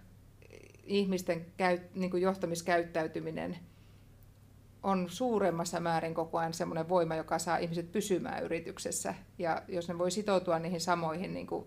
ihmisten 0.85 1.47
käy, 1.57 1.79
niin 1.95 2.11
kuin 2.11 2.23
johtamiskäyttäytyminen 2.23 3.59
on 4.83 5.11
suuremmassa 5.11 5.81
määrin 5.81 6.15
koko 6.15 6.39
ajan 6.39 6.55
semmoinen 6.55 6.89
voima, 6.89 7.15
joka 7.15 7.39
saa 7.39 7.57
ihmiset 7.57 7.93
pysymään 7.93 8.45
yrityksessä. 8.45 9.15
Ja 9.39 9.63
jos 9.69 9.89
ne 9.89 9.99
voi 9.99 10.11
sitoutua 10.11 10.59
niihin 10.59 10.81
samoihin 10.81 11.35
niin 11.35 11.47
kuin 11.47 11.67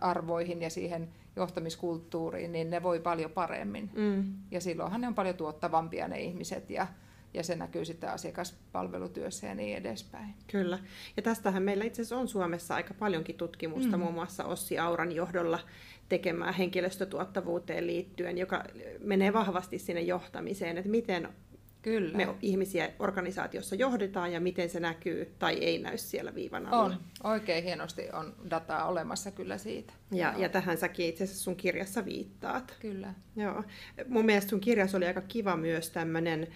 arvoihin 0.00 0.62
ja 0.62 0.70
siihen 0.70 1.08
johtamiskulttuuriin, 1.36 2.52
niin 2.52 2.70
ne 2.70 2.82
voi 2.82 3.00
paljon 3.00 3.30
paremmin. 3.30 3.90
Mm. 3.94 4.34
Ja 4.50 4.60
silloinhan 4.60 5.00
ne 5.00 5.08
on 5.08 5.14
paljon 5.14 5.36
tuottavampia 5.36 6.08
ne 6.08 6.20
ihmiset 6.20 6.70
ja, 6.70 6.86
ja 7.34 7.42
se 7.42 7.56
näkyy 7.56 7.84
sitten 7.84 8.10
asiakaspalvelutyössä 8.10 9.46
ja 9.46 9.54
niin 9.54 9.76
edespäin. 9.76 10.34
Kyllä. 10.46 10.78
Ja 11.16 11.22
tästähän 11.22 11.62
meillä 11.62 11.84
itse 11.84 12.02
asiassa 12.02 12.16
on 12.16 12.28
Suomessa 12.28 12.74
aika 12.74 12.94
paljonkin 12.94 13.36
tutkimusta, 13.36 13.96
mm. 13.96 14.02
muun 14.02 14.14
muassa 14.14 14.44
Ossi 14.44 14.78
Auran 14.78 15.12
johdolla 15.12 15.58
tekemään 16.10 16.54
henkilöstötuottavuuteen 16.54 17.86
liittyen, 17.86 18.38
joka 18.38 18.64
menee 18.98 19.32
vahvasti 19.32 19.78
sinne 19.78 20.00
johtamiseen, 20.00 20.78
että 20.78 20.90
miten 20.90 21.28
Kyllä. 21.82 22.16
me 22.16 22.28
ihmisiä 22.42 22.90
organisaatiossa 22.98 23.76
johdetaan 23.76 24.32
ja 24.32 24.40
miten 24.40 24.70
se 24.70 24.80
näkyy 24.80 25.34
tai 25.38 25.54
ei 25.54 25.78
näy 25.78 25.98
siellä 25.98 26.34
viivan 26.34 26.66
alla. 26.66 26.84
On. 26.84 26.96
Oikein 27.24 27.64
hienosti 27.64 28.08
on 28.12 28.34
dataa 28.50 28.88
olemassa 28.88 29.30
kyllä 29.30 29.58
siitä. 29.58 29.92
Ja, 30.12 30.34
ja 30.36 30.48
tähän 30.48 30.78
säkin 30.78 31.06
itse 31.06 31.24
asiassa 31.24 31.44
sun 31.44 31.56
kirjassa 31.56 32.04
viittaat. 32.04 32.76
Kyllä. 32.80 33.14
Joo. 33.36 33.64
Mun 34.08 34.26
mielestä 34.26 34.50
sun 34.50 34.60
kirjassa 34.60 34.96
oli 34.96 35.06
aika 35.06 35.20
kiva 35.20 35.56
myös 35.56 35.90
tämmöinen 35.90 36.48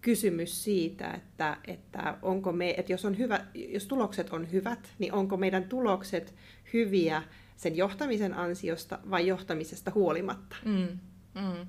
kysymys 0.00 0.64
siitä, 0.64 1.10
että, 1.10 1.56
että, 1.66 2.18
onko 2.22 2.52
me, 2.52 2.74
että 2.76 2.92
jos, 2.92 3.04
on 3.04 3.18
hyvä, 3.18 3.44
jos 3.54 3.86
tulokset 3.86 4.30
on 4.30 4.52
hyvät, 4.52 4.94
niin 4.98 5.12
onko 5.12 5.36
meidän 5.36 5.64
tulokset 5.64 6.34
hyviä 6.72 7.22
sen 7.58 7.76
johtamisen 7.76 8.34
ansiosta 8.34 8.98
vai 9.10 9.26
johtamisesta 9.26 9.92
huolimatta? 9.94 10.56
Mm, 10.64 10.98
mm. 11.34 11.66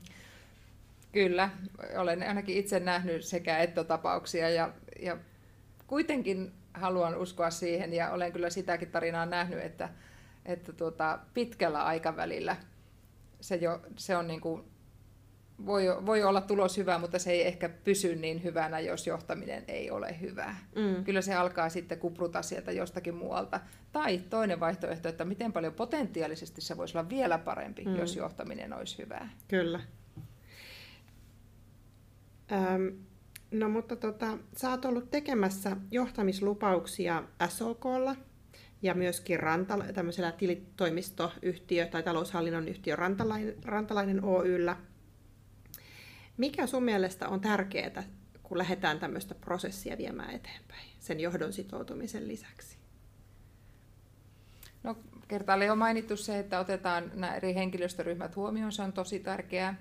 Kyllä, 1.11 1.49
olen 1.97 2.23
ainakin 2.23 2.57
itse 2.57 2.79
nähnyt 2.79 3.25
sekä 3.25 3.59
että 3.59 3.83
tapauksia 3.83 4.49
ja, 4.49 4.73
ja 4.99 5.17
kuitenkin 5.87 6.51
haluan 6.73 7.17
uskoa 7.17 7.49
siihen 7.49 7.93
ja 7.93 8.11
olen 8.11 8.31
kyllä 8.31 8.49
sitäkin 8.49 8.91
tarinaa 8.91 9.25
nähnyt, 9.25 9.59
että, 9.59 9.89
että 10.45 10.73
tuota, 10.73 11.19
pitkällä 11.33 11.83
aikavälillä 11.83 12.55
se, 13.41 13.55
jo, 13.55 13.81
se 13.95 14.17
on 14.17 14.27
niin 14.27 14.41
kuin, 14.41 14.63
voi, 15.65 15.83
voi 16.05 16.23
olla 16.23 16.41
tulos 16.41 16.77
hyvä, 16.77 16.97
mutta 16.97 17.19
se 17.19 17.31
ei 17.31 17.47
ehkä 17.47 17.69
pysy 17.69 18.15
niin 18.15 18.43
hyvänä, 18.43 18.79
jos 18.79 19.07
johtaminen 19.07 19.63
ei 19.67 19.91
ole 19.91 20.19
hyvää. 20.21 20.55
Mm. 20.75 21.03
Kyllä 21.03 21.21
se 21.21 21.35
alkaa 21.35 21.69
sitten 21.69 21.99
kupruta 21.99 22.41
sieltä 22.41 22.71
jostakin 22.71 23.15
muualta. 23.15 23.59
Tai 23.91 24.17
toinen 24.29 24.59
vaihtoehto, 24.59 25.09
että 25.09 25.25
miten 25.25 25.53
paljon 25.53 25.73
potentiaalisesti 25.73 26.61
se 26.61 26.77
voisi 26.77 26.97
olla 26.97 27.09
vielä 27.09 27.37
parempi, 27.37 27.85
mm. 27.85 27.95
jos 27.95 28.15
johtaminen 28.15 28.73
olisi 28.73 28.97
hyvää. 28.97 29.29
Kyllä. 29.47 29.79
Ähm, 32.51 32.87
no 33.51 33.69
mutta 33.69 33.95
tota, 33.95 34.37
sä 34.57 34.69
oot 34.69 34.85
ollut 34.85 35.11
tekemässä 35.11 35.77
johtamislupauksia 35.91 37.23
SOKlla 37.49 38.15
ja 38.81 38.93
myöskin 38.93 39.39
Rantala, 39.39 39.83
tämmöisellä 39.93 40.31
tilitoimistoyhtiö 40.31 41.85
tai 41.85 42.03
taloushallinnon 42.03 42.67
yhtiö 42.67 42.95
Rantalainen, 42.95 43.55
Rantalainen 43.65 44.23
Oyllä. 44.23 44.77
Mikä 46.39 46.67
sun 46.67 46.83
mielestä 46.83 47.29
on 47.29 47.41
tärkeää, 47.41 48.03
kun 48.43 48.57
lähdetään 48.57 48.99
tämmöistä 48.99 49.35
prosessia 49.35 49.97
viemään 49.97 50.35
eteenpäin 50.35 50.87
sen 50.99 51.19
johdon 51.19 51.53
sitoutumisen 51.53 52.27
lisäksi? 52.27 52.77
No, 54.83 54.97
kertaalle 55.27 55.65
jo 55.65 55.75
mainittu 55.75 56.17
se, 56.17 56.39
että 56.39 56.59
otetaan 56.59 57.11
nämä 57.13 57.35
eri 57.35 57.55
henkilöstöryhmät 57.55 58.35
huomioon, 58.35 58.71
se 58.71 58.81
on 58.81 58.93
tosi 58.93 59.19
tärkeää 59.19 59.75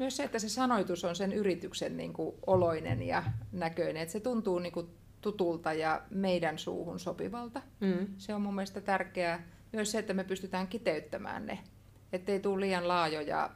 myös 0.00 0.16
se, 0.16 0.24
että 0.24 0.38
se 0.38 0.48
sanoitus 0.48 1.04
on 1.04 1.16
sen 1.16 1.32
yrityksen 1.32 1.96
niin 1.96 2.12
kuin 2.12 2.36
oloinen 2.46 3.02
ja 3.02 3.22
näköinen, 3.52 4.02
että 4.02 4.12
se 4.12 4.20
tuntuu 4.20 4.58
niin 4.58 4.72
kuin 4.72 4.86
tutulta 5.20 5.72
ja 5.72 6.02
meidän 6.10 6.58
suuhun 6.58 7.00
sopivalta. 7.00 7.62
Mm. 7.80 8.06
Se 8.18 8.34
on 8.34 8.42
mun 8.42 8.54
mielestä 8.54 8.80
tärkeää. 8.80 9.42
Myös 9.72 9.92
se, 9.92 9.98
että 9.98 10.14
me 10.14 10.24
pystytään 10.24 10.68
kiteyttämään 10.68 11.46
ne, 11.46 11.58
ettei 12.12 12.40
tule 12.40 12.60
liian 12.60 12.88
laajoja 12.88 13.50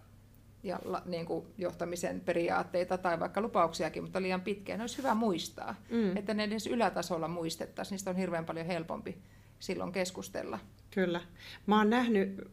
ja 0.64 0.78
niin 1.04 1.26
kuin 1.26 1.46
johtamisen 1.58 2.20
periaatteita 2.20 2.98
tai 2.98 3.20
vaikka 3.20 3.40
lupauksiakin, 3.40 4.02
mutta 4.02 4.22
liian 4.22 4.40
pitkään. 4.40 4.78
Ne 4.78 4.82
olisi 4.82 4.98
hyvä 4.98 5.14
muistaa, 5.14 5.74
mm. 5.90 6.16
että 6.16 6.34
ne 6.34 6.44
edes 6.44 6.66
ylätasolla 6.66 7.28
muistettaisiin. 7.28 7.94
Niistä 7.94 8.10
on 8.10 8.16
hirveän 8.16 8.44
paljon 8.44 8.66
helpompi 8.66 9.18
silloin 9.58 9.92
keskustella. 9.92 10.58
Kyllä. 10.90 11.20
Mä 11.66 11.78
oon 11.78 11.90
nähnyt 11.90 12.48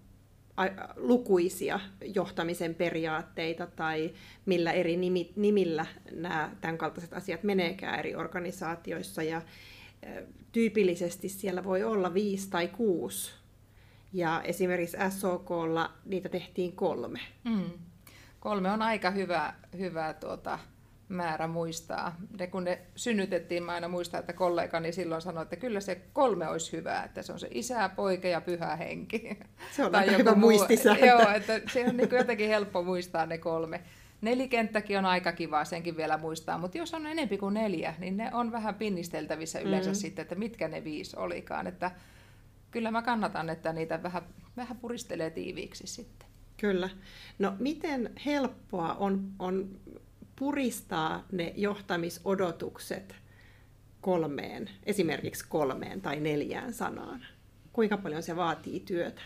lukuisia 0.95 1.79
johtamisen 2.15 2.75
periaatteita 2.75 3.67
tai 3.67 4.13
millä 4.45 4.71
eri 4.71 4.97
nimillä 5.35 5.85
nämä 6.11 6.55
tämänkaltaiset 6.61 7.13
asiat 7.13 7.43
meneekään 7.43 7.99
eri 7.99 8.15
organisaatioissa. 8.15 9.23
Ja 9.23 9.41
tyypillisesti 10.51 11.29
siellä 11.29 11.63
voi 11.63 11.83
olla 11.83 12.13
viisi 12.13 12.49
tai 12.49 12.67
kuusi. 12.67 13.31
Ja 14.13 14.41
esimerkiksi 14.43 14.97
SOKlla 15.09 15.91
niitä 16.05 16.29
tehtiin 16.29 16.71
kolme. 16.71 17.19
Mm. 17.43 17.69
Kolme 18.41 18.71
on 18.71 18.81
aika 18.81 19.12
hyvä, 19.12 19.53
hyvä 19.77 20.13
tuota, 20.13 20.60
määrä 21.10 21.48
muistaa. 21.48 22.15
Ne, 22.39 22.48
kun 22.48 22.63
ne 22.63 22.81
synnytettiin, 22.95 23.63
mä 23.63 23.71
aina 23.71 23.88
muistan, 23.88 24.19
että 24.19 24.33
kollegani 24.33 24.91
silloin 24.91 25.21
sanoi, 25.21 25.43
että 25.43 25.55
kyllä 25.55 25.79
se 25.79 26.01
kolme 26.13 26.48
olisi 26.48 26.71
hyvä, 26.71 27.03
että 27.03 27.21
se 27.21 27.33
on 27.33 27.39
se 27.39 27.48
isä, 27.51 27.89
poika 27.89 28.27
ja 28.27 28.41
pyhä 28.41 28.75
henki. 28.75 29.39
Se 29.71 29.86
on 29.86 29.91
tai 29.91 30.01
aika 30.01 30.17
hyvä 30.17 30.36
muistisääntö. 30.36 31.05
Joo, 31.05 31.29
että 31.29 31.62
se 31.74 31.86
on 31.89 31.98
niin 31.98 32.10
jotenkin 32.12 32.48
helppo 32.48 32.83
muistaa 32.83 33.25
ne 33.25 33.38
kolme. 33.38 33.81
Nelikenttäkin 34.21 34.98
on 34.98 35.05
aika 35.05 35.31
kiva, 35.31 35.65
senkin 35.65 35.98
vielä 35.98 36.17
muistaa, 36.17 36.57
mutta 36.57 36.77
jos 36.77 36.93
on 36.93 37.05
enempi 37.05 37.38
kuin 37.38 37.53
neljä, 37.53 37.93
niin 38.00 38.17
ne 38.17 38.29
on 38.33 38.51
vähän 38.51 38.75
pinnisteltävissä 38.75 39.60
yleensä 39.60 39.89
mm. 39.89 39.95
sitten, 39.95 40.24
että 40.24 40.36
mitkä 40.36 40.67
ne 40.67 40.83
viisi 40.83 41.17
olikaan. 41.17 41.67
Että 41.67 41.91
kyllä 42.71 42.91
mä 42.91 43.01
kannatan, 43.01 43.50
että 43.50 43.74
niitä 43.74 44.03
vähän, 44.03 44.24
vähän 44.57 44.77
puristelee 44.77 45.29
tiiviiksi 45.29 45.88
sitten. 45.88 46.30
Kyllä. 46.61 46.89
No 47.39 47.53
miten 47.59 48.11
helppoa 48.25 48.93
on, 48.93 49.31
on 49.39 49.79
puristaa 50.35 51.25
ne 51.31 51.53
johtamisodotukset 51.57 53.15
kolmeen, 54.01 54.69
esimerkiksi 54.83 55.45
kolmeen 55.49 56.01
tai 56.01 56.19
neljään 56.19 56.73
sanaan? 56.73 57.25
Kuinka 57.73 57.97
paljon 57.97 58.23
se 58.23 58.35
vaatii 58.35 58.79
työtä? 58.79 59.21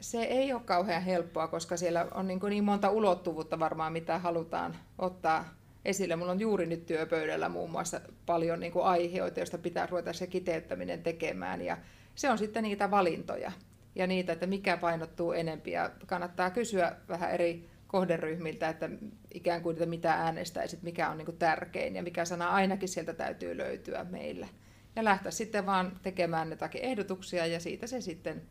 Se 0.00 0.22
ei 0.22 0.52
ole 0.52 0.62
kauhean 0.64 1.02
helppoa, 1.02 1.48
koska 1.48 1.76
siellä 1.76 2.06
on 2.14 2.28
niin, 2.28 2.40
niin 2.48 2.64
monta 2.64 2.90
ulottuvuutta 2.90 3.58
varmaan, 3.58 3.92
mitä 3.92 4.18
halutaan 4.18 4.76
ottaa 4.98 5.54
esille. 5.84 6.16
Mulla 6.16 6.32
on 6.32 6.40
juuri 6.40 6.66
nyt 6.66 6.86
työpöydällä 6.86 7.48
muun 7.48 7.70
muassa 7.70 8.00
paljon 8.26 8.60
niin 8.60 8.72
kuin 8.72 8.84
aiheita, 8.84 9.40
joista 9.40 9.58
pitää 9.58 9.86
ruveta 9.86 10.12
se 10.12 10.26
kiteyttäminen 10.26 11.02
tekemään. 11.02 11.62
Ja 11.62 11.76
se 12.14 12.30
on 12.30 12.38
sitten 12.38 12.62
niitä 12.62 12.90
valintoja 12.90 13.52
ja 13.94 14.06
niitä, 14.06 14.32
että 14.32 14.46
mikä 14.46 14.76
painottuu 14.76 15.32
enempi. 15.32 15.70
Ja 15.70 15.90
kannattaa 16.06 16.50
kysyä 16.50 16.96
vähän 17.08 17.30
eri 17.30 17.70
kohderyhmiltä, 17.86 18.68
että 18.68 18.90
ikään 19.34 19.62
kuin 19.62 19.74
että 19.74 19.86
mitä 19.86 20.12
äänestäisit, 20.12 20.82
mikä 20.82 21.10
on 21.10 21.18
niin 21.18 21.36
tärkein 21.38 21.96
ja 21.96 22.02
mikä 22.02 22.24
sana 22.24 22.48
ainakin 22.48 22.88
sieltä 22.88 23.14
täytyy 23.14 23.56
löytyä 23.56 24.04
meillä. 24.04 24.48
Ja 24.96 25.04
lähteä 25.04 25.30
sitten 25.30 25.66
vaan 25.66 26.00
tekemään 26.02 26.50
jotakin 26.50 26.82
ehdotuksia 26.82 27.46
ja 27.46 27.60
siitä 27.60 27.86
se 27.86 28.00
sitten 28.00 28.42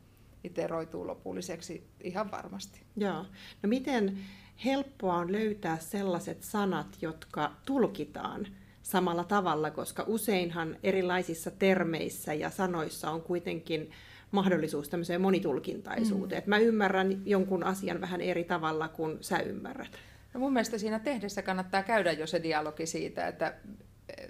iteroituu 0.43 1.07
lopulliseksi 1.07 1.87
ihan 2.03 2.31
varmasti. 2.31 2.81
Joo. 2.95 3.25
No 3.63 3.69
miten 3.69 4.17
helppoa 4.65 5.15
on 5.15 5.31
löytää 5.31 5.77
sellaiset 5.77 6.43
sanat, 6.43 6.97
jotka 7.01 7.51
tulkitaan 7.65 8.47
samalla 8.81 9.23
tavalla, 9.23 9.71
koska 9.71 10.03
useinhan 10.07 10.77
erilaisissa 10.83 11.51
termeissä 11.51 12.33
ja 12.33 12.49
sanoissa 12.49 13.11
on 13.11 13.21
kuitenkin 13.21 13.91
mahdollisuus 14.31 14.89
tämmöiseen 14.89 15.21
monitulkintaisuuteen. 15.21 16.43
Mm. 16.43 16.49
mä 16.49 16.57
ymmärrän 16.57 17.21
jonkun 17.25 17.63
asian 17.63 18.01
vähän 18.01 18.21
eri 18.21 18.43
tavalla 18.43 18.87
kuin 18.87 19.17
sä 19.21 19.39
ymmärrät. 19.39 19.91
No 20.33 20.39
mun 20.39 20.53
mielestä 20.53 20.77
siinä 20.77 20.99
tehdessä 20.99 21.41
kannattaa 21.41 21.83
käydä 21.83 22.11
jo 22.11 22.27
se 22.27 22.43
dialogi 22.43 22.85
siitä, 22.85 23.27
että 23.27 23.53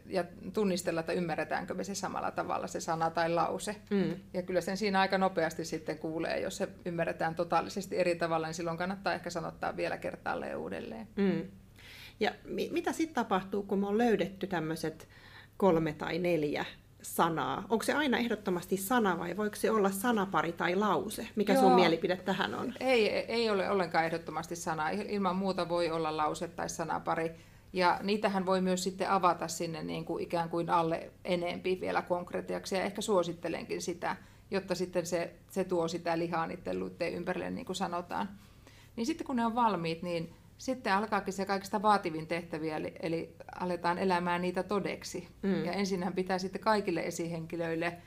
ja 0.06 0.24
tunnistella, 0.54 1.00
että 1.00 1.14
ymmärretäänkö 1.14 1.74
me 1.74 1.84
se 1.84 1.96
samalla 1.96 2.32
tavalla, 2.32 2.68
se 2.68 2.80
sana 2.80 3.10
tai 3.10 3.30
lause. 3.30 3.76
Mm. 3.90 4.16
Ja 4.34 4.42
kyllä 4.42 4.62
sen 4.62 4.78
siinä 4.78 5.00
aika 5.00 5.18
nopeasti 5.18 5.66
sitten 5.66 6.00
kuulee, 6.00 6.40
jos 6.40 6.58
se 6.58 6.70
ymmärretään 6.86 7.36
totaalisesti 7.36 7.98
eri 7.98 8.16
tavalla, 8.16 8.48
niin 8.48 8.54
silloin 8.54 8.78
kannattaa 8.78 9.14
ehkä 9.14 9.30
sanottaa 9.30 9.78
vielä 9.78 9.98
kertaalleen 9.98 10.58
uudelleen. 10.58 11.08
Mm. 11.16 11.44
Ja 12.20 12.32
mi- 12.44 12.70
mitä 12.72 12.92
sitten 12.92 13.16
tapahtuu, 13.16 13.64
kun 13.64 13.80
me 13.80 13.88
on 13.88 13.98
löydetty 13.98 14.48
tämmöiset 14.48 15.08
kolme 15.58 15.94
tai 15.94 16.20
neljä 16.20 16.66
sanaa? 17.02 17.66
Onko 17.70 17.84
se 17.84 17.94
aina 17.94 18.18
ehdottomasti 18.18 18.78
sana 18.78 19.20
vai 19.20 19.38
voiko 19.38 19.56
se 19.56 19.72
olla 19.72 19.92
sanapari 19.92 20.52
tai 20.52 20.76
lause? 20.76 21.28
Mikä 21.36 21.54
Joo. 21.54 21.62
sun 21.62 21.76
mielipide 21.76 22.18
tähän 22.18 22.56
on? 22.56 22.74
Ei, 22.80 23.10
ei 23.10 23.50
ole 23.50 23.70
ollenkaan 23.70 24.06
ehdottomasti 24.06 24.56
sana. 24.56 24.90
Ilman 24.90 25.36
muuta 25.36 25.70
voi 25.70 25.92
olla 25.92 26.18
lause 26.18 26.48
tai 26.48 26.70
sanapari. 26.70 27.32
Ja 27.74 28.00
niitähän 28.04 28.46
voi 28.46 28.62
myös 28.62 28.84
sitten 28.84 29.10
avata 29.10 29.48
sinne 29.48 29.84
niin 29.84 30.06
kuin 30.06 30.24
ikään 30.24 30.50
kuin 30.50 30.70
alle 30.70 31.12
enempi 31.26 31.78
vielä 31.82 32.02
konkretiaksi. 32.02 32.76
Ja 32.76 32.84
ehkä 32.84 33.02
suosittelenkin 33.02 33.82
sitä, 33.82 34.16
jotta 34.52 34.76
sitten 34.76 35.06
se, 35.06 35.34
se 35.50 35.64
tuo 35.64 35.88
sitä 35.88 36.20
lihaa 36.20 36.48
niiden 36.48 36.80
luitteen 36.80 37.14
ympärille, 37.14 37.50
niin 37.50 37.66
kuin 37.66 37.76
sanotaan. 37.76 38.30
Niin 38.96 39.06
sitten 39.06 39.28
kun 39.28 39.36
ne 39.36 39.46
on 39.46 39.56
valmiit, 39.56 40.02
niin 40.02 40.34
sitten 40.60 40.94
alkaakin 40.94 41.34
se 41.34 41.46
kaikista 41.46 41.82
vaativin 41.82 42.28
tehtäviä, 42.28 42.78
eli, 42.78 42.96
eli 43.02 43.36
aletaan 43.60 43.98
elämään 43.98 44.42
niitä 44.42 44.64
todeksi. 44.64 45.28
Mm. 45.42 45.66
Ja 45.66 45.72
ensinnähän 45.72 46.14
pitää 46.14 46.38
sitten 46.38 46.62
kaikille 46.62 47.02
esihenkilöille 47.02 47.98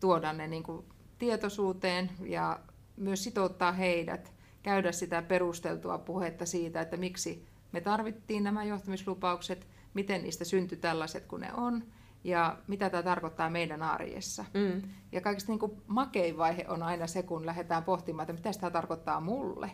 tuoda 0.00 0.32
ne 0.32 0.48
niin 0.48 0.62
kuin 0.62 0.84
tietoisuuteen 1.18 2.10
ja 2.22 2.60
myös 2.96 3.24
sitouttaa 3.24 3.72
heidät, 3.72 4.32
käydä 4.62 4.92
sitä 4.92 5.22
perusteltua 5.22 5.98
puhetta 5.98 6.46
siitä, 6.46 6.80
että 6.80 6.96
miksi 6.96 7.46
me 7.72 7.80
tarvittiin 7.80 8.44
nämä 8.44 8.64
johtamislupaukset, 8.64 9.66
miten 9.94 10.22
niistä 10.22 10.44
syntyi 10.44 10.78
tällaiset 10.78 11.26
kuin 11.26 11.40
ne 11.40 11.52
on, 11.52 11.84
ja 12.24 12.58
mitä 12.66 12.90
tämä 12.90 13.02
tarkoittaa 13.02 13.50
meidän 13.50 13.82
arjessa. 13.82 14.44
Mm. 14.54 14.82
Ja 15.12 15.20
kaikista 15.20 15.52
niin 15.52 15.58
kuin 15.58 15.82
makein 15.86 16.36
vaihe 16.36 16.64
on 16.68 16.82
aina 16.82 17.06
se, 17.06 17.22
kun 17.22 17.46
lähdetään 17.46 17.84
pohtimaan, 17.84 18.30
että 18.30 18.48
mitä 18.48 18.60
tämä 18.60 18.70
tarkoittaa 18.70 19.20
mulle. 19.20 19.70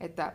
Että 0.00 0.32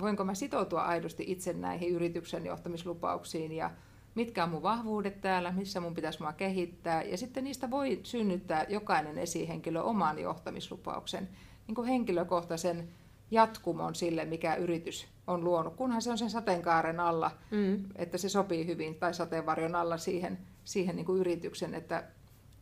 voinko 0.00 0.24
mä 0.24 0.34
sitoutua 0.34 0.82
aidosti 0.82 1.24
itse 1.26 1.52
näihin 1.52 1.90
yrityksen 1.90 2.46
johtamislupauksiin 2.46 3.52
ja 3.52 3.70
mitkä 4.14 4.44
on 4.44 4.50
mun 4.50 4.62
vahvuudet 4.62 5.20
täällä, 5.20 5.52
missä 5.52 5.80
mun 5.80 5.94
pitäisi 5.94 6.22
mua 6.22 6.32
kehittää. 6.32 7.02
Ja 7.02 7.16
sitten 7.16 7.44
niistä 7.44 7.70
voi 7.70 8.00
synnyttää 8.02 8.66
jokainen 8.68 9.18
esihenkilö 9.18 9.82
oman 9.82 10.18
johtamislupauksen, 10.18 11.28
niin 11.66 11.74
kuin 11.74 11.88
henkilökohtaisen 11.88 12.88
jatkumon 13.30 13.94
sille, 13.94 14.24
mikä 14.24 14.54
yritys 14.54 15.06
on 15.26 15.44
luonut, 15.44 15.74
kunhan 15.76 16.02
se 16.02 16.10
on 16.10 16.18
sen 16.18 16.30
sateenkaaren 16.30 17.00
alla, 17.00 17.30
mm. 17.50 17.84
että 17.96 18.18
se 18.18 18.28
sopii 18.28 18.66
hyvin, 18.66 18.94
tai 18.94 19.14
sateenvarjon 19.14 19.74
alla 19.74 19.96
siihen, 19.96 20.38
siihen 20.64 20.96
niin 20.96 21.06
kuin 21.06 21.20
yrityksen, 21.20 21.74
että 21.74 22.04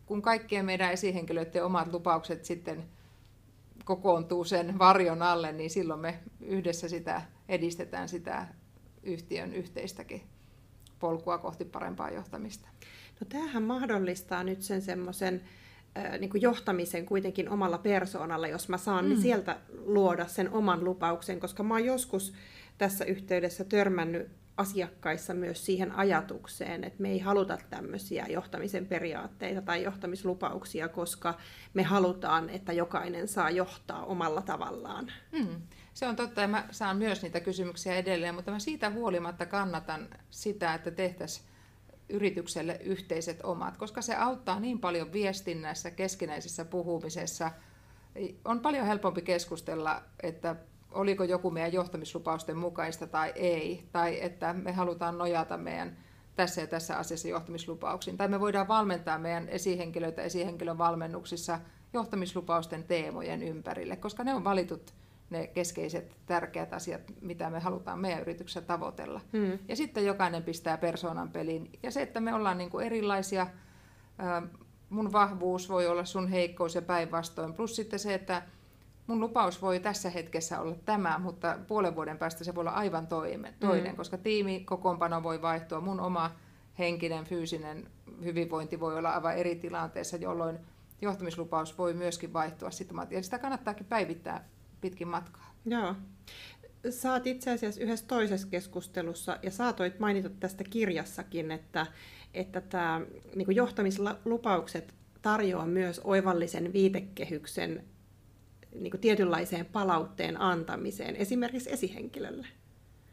kun 0.07 0.23
kaikkien 0.23 0.65
meidän 0.65 0.93
esihenkilöiden 0.93 1.65
omat 1.65 1.93
lupaukset 1.93 2.45
sitten 2.45 2.85
kokoontuu 3.85 4.45
sen 4.45 4.79
varjon 4.79 5.23
alle, 5.23 5.53
niin 5.53 5.71
silloin 5.71 6.01
me 6.01 6.21
yhdessä 6.41 6.89
sitä 6.89 7.23
edistetään 7.49 8.09
sitä 8.09 8.47
yhtiön 9.03 9.55
yhteistäkin 9.55 10.23
polkua 10.99 11.39
kohti 11.39 11.65
parempaa 11.65 12.11
johtamista. 12.11 12.69
No 13.21 13.27
tämähän 13.29 13.63
mahdollistaa 13.63 14.45
nyt 14.45 14.63
sen 14.63 14.83
semmoisen 14.83 15.43
niin 16.21 16.43
johtamisen 16.43 17.07
kuitenkin 17.07 17.49
omalla 17.49 17.79
persoonalla, 17.79 18.49
jos 18.49 18.69
mä 18.69 18.79
saan 18.79 19.09
mm. 19.09 19.17
sieltä 19.17 19.61
luoda 19.85 20.27
sen 20.27 20.51
oman 20.51 20.85
lupauksen, 20.85 21.41
koska 21.41 21.63
mä 21.63 21.75
oon 21.75 21.85
joskus 21.85 22.35
tässä 22.79 23.05
yhteydessä 23.05 23.65
törmännyt 23.65 24.29
asiakkaissa 24.57 25.35
myös 25.35 25.67
siihen 25.67 25.93
ajatukseen, 25.93 26.85
että 26.85 27.03
me 27.03 27.11
ei 27.11 27.19
haluta 27.19 27.59
tämmöisiä 27.71 28.27
johtamisen 28.29 28.87
periaatteita 28.87 29.63
tai 29.63 29.83
johtamislupauksia, 29.83 30.89
koska 30.89 31.35
me 31.75 31.83
halutaan, 31.83 32.51
että 32.51 32.73
jokainen 32.73 33.29
saa 33.29 33.51
johtaa 33.51 34.05
omalla 34.05 34.43
tavallaan. 34.43 35.13
Mm. 35.33 35.63
Se 35.95 36.07
on 36.07 36.17
totta 36.17 36.41
ja 36.41 36.49
mä 36.49 36.69
saan 36.71 36.97
myös 36.97 37.23
niitä 37.23 37.41
kysymyksiä 37.41 37.95
edelleen, 37.95 38.35
mutta 38.35 38.51
mä 38.51 38.59
siitä 38.59 38.91
huolimatta 38.91 39.47
kannatan 39.47 40.09
sitä, 40.31 40.75
että 40.75 40.91
tehtäisiin 40.91 41.47
yritykselle 42.09 42.81
yhteiset 42.85 43.41
omat, 43.43 43.77
koska 43.77 44.03
se 44.03 44.15
auttaa 44.15 44.61
niin 44.61 44.79
paljon 44.79 45.13
viestinnässä, 45.13 45.91
keskinäisessä 45.91 46.65
puhumisessa. 46.65 47.51
On 48.45 48.61
paljon 48.61 48.87
helpompi 48.87 49.23
keskustella, 49.23 50.03
että 50.23 50.57
oliko 50.95 51.25
joku 51.25 51.51
meidän 51.51 51.73
johtamislupausten 51.73 52.57
mukaista 52.57 53.07
tai 53.07 53.33
ei, 53.37 53.89
tai 53.93 54.23
että 54.23 54.53
me 54.53 54.73
halutaan 54.73 55.19
nojata 55.19 55.57
meidän 55.57 55.97
tässä 56.37 56.61
ja 56.61 56.67
tässä 56.67 56.97
asiassa 56.97 57.29
johtamislupauksiin. 57.29 58.17
Tai 58.17 58.29
me 58.29 58.41
voidaan 58.41 58.69
valmentaa 58.69 59.19
meidän 59.19 59.49
esihenkilöitä 59.49 60.23
esihenkilön 60.23 60.79
valmennuksissa 60.79 61.59
johtamislupausten 61.93 62.85
teemojen 62.85 63.43
ympärille, 63.43 63.97
koska 63.97 64.25
ne 64.25 64.35
on 64.35 64.45
valitut 64.45 64.95
ne 65.31 65.47
keskeiset 65.47 66.17
tärkeät 66.27 66.73
asiat, 66.73 67.01
mitä 67.21 67.51
me 67.51 67.61
halutaan 67.61 67.99
meidän 67.99 68.21
yrityksessä 68.21 68.61
tavoitella. 68.61 69.21
Hmm. 69.33 69.59
Ja 69.69 69.77
sitten 69.77 70.07
jokainen 70.07 70.43
pistää 70.43 70.79
persoonan 70.79 71.31
peliin. 71.31 71.71
Ja 71.83 71.91
se, 71.91 72.03
että 72.03 72.21
me 72.21 72.35
ollaan 72.35 72.59
niin 72.59 72.71
kuin 72.71 72.87
erilaisia, 72.87 73.47
mun 74.91 75.13
vahvuus 75.13 75.69
voi 75.69 75.87
olla 75.87 76.05
sun 76.05 76.29
heikkous 76.29 76.75
ja 76.75 76.83
päinvastoin. 76.83 77.55
Plus 77.55 77.77
sitten 77.77 77.99
se, 77.99 78.15
että 78.15 78.43
mun 79.07 79.21
lupaus 79.21 79.63
voi 79.63 79.81
tässä 79.81 80.11
hetkessä 80.11 80.61
olla 80.61 80.77
tämä, 80.85 81.19
mutta 81.19 81.59
puolen 81.67 81.97
vuoden 81.97 82.19
päästä 82.19 82.45
se 82.45 82.55
voi 82.55 82.63
olla 82.63 82.71
aivan 82.71 83.07
toinen, 83.07 83.55
toinen 83.61 83.93
mm. 83.93 83.97
koska 83.97 84.19
tiimikokoonpano 84.19 85.23
voi 85.23 85.43
vaihtua. 85.43 85.81
Mun 85.81 86.01
oma 86.01 86.31
henkinen, 86.79 87.25
fyysinen 87.25 87.87
hyvinvointi 88.25 88.81
voi 88.81 88.99
olla 88.99 89.11
aivan 89.11 89.37
eri 89.37 89.57
tilanteessa, 89.57 90.17
jolloin 90.17 90.59
johtamislupaus 91.03 91.79
voi 91.79 91.95
myöskin 91.95 92.33
vaihtua. 92.33 92.71
Ja 93.11 93.23
sitä 93.23 93.39
kannattaakin 93.39 93.87
päivittää 93.87 94.49
pitkin 94.81 95.09
matkaa. 95.09 95.55
Joo. 95.67 95.95
Saat 96.91 97.27
itse 97.27 97.51
asiassa 97.51 97.81
yhdessä 97.81 98.07
toisessa 98.07 98.49
keskustelussa, 98.49 99.39
ja 99.43 99.51
saatoit 99.51 100.01
mainita 100.01 100.31
tästä 100.31 100.65
kirjassakin, 100.65 101.51
että, 101.51 101.87
että 102.35 102.61
tämä 102.61 103.01
niin 103.35 103.57
johtamislupaukset 103.57 104.95
tarjoaa 105.23 105.67
myös 105.67 106.01
oivallisen 106.05 106.73
viitekehyksen 106.73 107.85
niin 108.75 108.91
kuin 108.91 109.01
tietynlaiseen 109.01 109.67
palautteen 109.67 110.41
antamiseen, 110.41 111.17
esimerkiksi 111.17 111.73
esihenkilölle? 111.73 112.47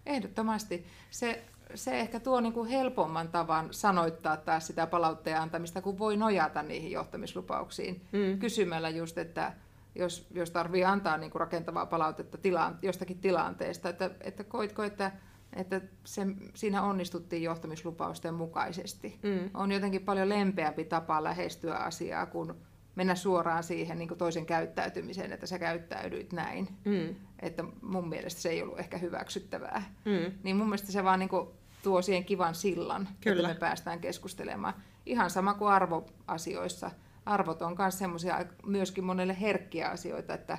Ehdottomasti. 0.06 0.86
Se, 1.10 1.44
se 1.76 2.00
ehkä 2.00 2.20
tuo 2.20 2.42
niin 2.42 2.54
kuin 2.54 2.70
helpomman 2.70 3.28
tavan 3.28 3.68
sanoittaa 3.72 4.38
taas 4.38 4.68
sitä 4.68 4.88
palautteen 4.88 5.40
antamista, 5.40 5.82
kun 5.82 6.00
voi 6.00 6.18
nojata 6.18 6.64
niihin 6.64 6.92
johtamislupauksiin 6.92 8.02
mm. 8.12 8.40
kysymällä 8.40 8.90
just, 8.90 9.18
että 9.18 9.54
jos, 9.96 10.28
jos 10.34 10.52
tarvii 10.52 10.86
antaa 10.86 11.18
niin 11.18 11.32
kuin 11.32 11.40
rakentavaa 11.40 11.86
palautetta 11.86 12.38
tilaan, 12.38 12.80
jostakin 12.82 13.20
tilanteesta, 13.20 13.90
että, 13.90 14.12
että 14.22 14.44
koitko, 14.44 14.84
että 14.84 15.12
että 15.56 15.82
se, 16.04 16.22
siinä 16.54 16.82
onnistuttiin 16.82 17.44
johtamislupausten 17.44 18.34
mukaisesti. 18.34 19.20
Mm. 19.24 19.50
On 19.54 19.72
jotenkin 19.72 20.02
paljon 20.02 20.30
lempeämpi 20.30 20.86
tapa 20.86 21.24
lähestyä 21.24 21.76
asiaa 21.76 22.26
kuin 22.26 22.54
mennä 23.02 23.16
suoraan 23.16 23.64
siihen 23.64 24.00
niin 24.00 24.18
toisen 24.18 24.46
käyttäytymiseen, 24.46 25.34
että 25.34 25.46
sä 25.46 25.60
käyttäydyit 25.60 26.34
näin. 26.34 26.68
Mm. 26.86 27.16
Että 27.40 27.64
mun 27.82 28.10
mielestä 28.10 28.42
se 28.42 28.50
ei 28.50 28.62
ollut 28.62 28.80
ehkä 28.80 28.98
hyväksyttävää. 28.98 29.84
Mm. 30.06 30.32
Niin 30.44 30.56
mun 30.56 30.68
mielestä 30.68 30.92
se 30.92 31.04
vaan 31.04 31.20
niin 31.20 31.30
kuin 31.30 31.48
tuo 31.84 32.02
siihen 32.02 32.26
kivan 32.26 32.56
sillan, 32.56 33.10
Kyllä. 33.22 33.50
että 33.50 33.54
me 33.54 33.60
päästään 33.60 34.00
keskustelemaan. 34.00 34.74
Ihan 35.06 35.30
sama 35.30 35.54
kuin 35.54 35.72
arvoasioissa. 35.72 36.92
Arvot 37.26 37.62
on 37.62 37.76
myös 37.78 38.00
semmoisia 38.00 38.46
myöskin 38.66 39.04
monelle 39.04 39.38
herkkiä 39.42 39.90
asioita, 39.90 40.34
että, 40.34 40.58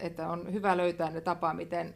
että 0.00 0.28
on 0.28 0.52
hyvä 0.52 0.76
löytää 0.76 1.10
ne 1.10 1.20
tapa, 1.20 1.54
miten 1.54 1.94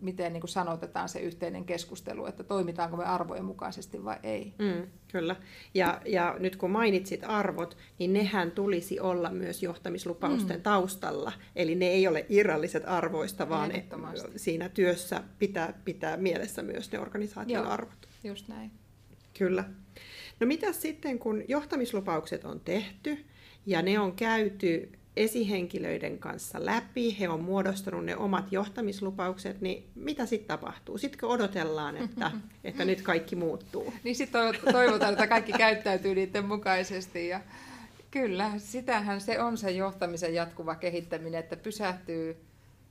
miten 0.00 0.32
niin 0.32 0.40
kuin 0.40 0.48
sanotetaan 0.48 1.08
se 1.08 1.20
yhteinen 1.20 1.64
keskustelu, 1.64 2.26
että 2.26 2.44
toimitaanko 2.44 2.96
me 2.96 3.04
arvojen 3.04 3.44
mukaisesti 3.44 4.04
vai 4.04 4.16
ei. 4.22 4.54
Mm, 4.58 4.86
kyllä. 5.08 5.36
Ja, 5.74 6.00
ja 6.06 6.36
nyt 6.38 6.56
kun 6.56 6.70
mainitsit 6.70 7.24
arvot, 7.26 7.76
niin 7.98 8.12
nehän 8.12 8.50
tulisi 8.50 9.00
olla 9.00 9.30
myös 9.30 9.62
johtamislupausten 9.62 10.56
mm. 10.56 10.62
taustalla. 10.62 11.32
Eli 11.56 11.74
ne 11.74 11.86
ei 11.86 12.08
ole 12.08 12.26
irralliset 12.28 12.82
arvoista, 12.86 13.48
vaan 13.48 13.68
ne, 13.68 13.84
siinä 14.36 14.68
työssä 14.68 15.22
pitää 15.38 15.80
pitää 15.84 16.16
mielessä 16.16 16.62
myös 16.62 16.92
ne 16.92 16.98
organisaation 16.98 17.62
Joo, 17.62 17.72
arvot. 17.72 18.08
just 18.24 18.48
näin. 18.48 18.70
Kyllä. 19.38 19.64
No 20.40 20.46
mitä 20.46 20.72
sitten, 20.72 21.18
kun 21.18 21.44
johtamislupaukset 21.48 22.44
on 22.44 22.60
tehty 22.60 23.24
ja 23.66 23.82
ne 23.82 23.98
on 23.98 24.12
käyty 24.12 24.92
esihenkilöiden 25.16 26.18
kanssa 26.18 26.64
läpi, 26.64 27.16
he 27.20 27.28
on 27.28 27.40
muodostanut 27.40 28.04
ne 28.04 28.16
omat 28.16 28.52
johtamislupaukset, 28.52 29.60
niin 29.60 29.88
mitä 29.94 30.26
sitten 30.26 30.48
tapahtuu? 30.48 30.98
Sitten 30.98 31.28
odotellaan, 31.28 31.96
että, 31.96 32.30
että 32.64 32.84
nyt 32.84 33.02
kaikki 33.02 33.36
muuttuu? 33.36 33.94
Niin 34.04 34.16
sitten 34.16 34.40
toivotaan, 34.72 35.12
että 35.12 35.26
kaikki 35.26 35.52
käyttäytyy 35.66 36.14
niiden 36.14 36.44
mukaisesti 36.44 37.28
ja 37.28 37.40
kyllä, 38.10 38.50
sitähän 38.58 39.20
se 39.20 39.40
on 39.40 39.58
se 39.58 39.70
johtamisen 39.70 40.34
jatkuva 40.34 40.74
kehittäminen, 40.74 41.40
että 41.40 41.56
pysähtyy 41.56 42.36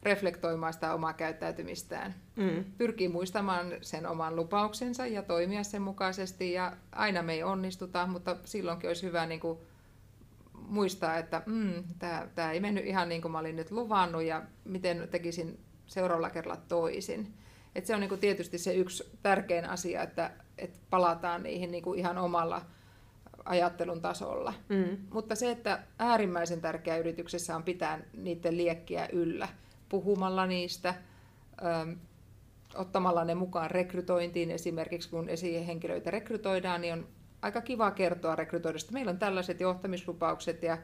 reflektoimaan 0.03 0.73
sitä 0.73 0.93
omaa 0.93 1.13
käyttäytymistään. 1.13 2.15
Mm. 2.35 2.65
Pyrkii 2.77 3.07
muistamaan 3.07 3.73
sen 3.81 4.07
oman 4.07 4.35
lupauksensa 4.35 5.07
ja 5.07 5.23
toimia 5.23 5.63
sen 5.63 5.81
mukaisesti 5.81 6.53
ja 6.53 6.73
aina 6.91 7.23
me 7.23 7.33
ei 7.33 7.43
onnistuta, 7.43 8.07
mutta 8.07 8.37
silloinkin 8.45 8.89
olisi 8.89 9.05
hyvä 9.05 9.25
niin 9.25 9.39
kuin 9.39 9.59
muistaa, 10.67 11.17
että 11.17 11.41
mm, 11.45 11.83
tämä 12.35 12.51
ei 12.51 12.59
mennyt 12.59 12.85
ihan 12.85 13.09
niin 13.09 13.21
kuin 13.21 13.31
mä 13.31 13.39
olin 13.39 13.55
nyt 13.55 13.71
luvannut 13.71 14.23
ja 14.23 14.41
miten 14.63 15.07
tekisin 15.11 15.59
seuraavalla 15.87 16.29
kerralla 16.29 16.61
toisin. 16.67 17.33
Et 17.75 17.85
se 17.85 17.93
on 17.93 17.99
niin 17.99 18.09
kuin 18.09 18.21
tietysti 18.21 18.57
se 18.57 18.73
yksi 18.73 19.03
tärkein 19.23 19.69
asia, 19.69 20.03
että, 20.03 20.31
että 20.57 20.79
palataan 20.89 21.43
niihin 21.43 21.71
niin 21.71 21.83
kuin 21.83 21.99
ihan 21.99 22.17
omalla 22.17 22.61
ajattelun 23.45 24.01
tasolla. 24.01 24.53
Mm. 24.69 24.97
Mutta 25.13 25.35
se, 25.35 25.51
että 25.51 25.83
äärimmäisen 25.99 26.61
tärkeää 26.61 26.97
yrityksessä 26.97 27.55
on 27.55 27.63
pitää 27.63 27.99
niiden 28.13 28.57
liekkiä 28.57 29.09
yllä, 29.11 29.47
puhumalla 29.89 30.45
niistä, 30.45 30.93
ö, 31.61 31.95
ottamalla 32.75 33.25
ne 33.25 33.35
mukaan 33.35 33.71
rekrytointiin. 33.71 34.51
Esimerkiksi 34.51 35.09
kun 35.09 35.29
esihenkilöitä 35.29 36.11
rekrytoidaan, 36.11 36.81
niin 36.81 36.93
on 36.93 37.07
aika 37.45 37.61
kiva 37.61 37.91
kertoa 37.91 38.35
rekrytoidusta. 38.35 38.91
Meillä 38.91 39.09
on 39.09 39.19
tällaiset 39.19 39.59
johtamislupaukset 39.59 40.63
ja 40.63 40.77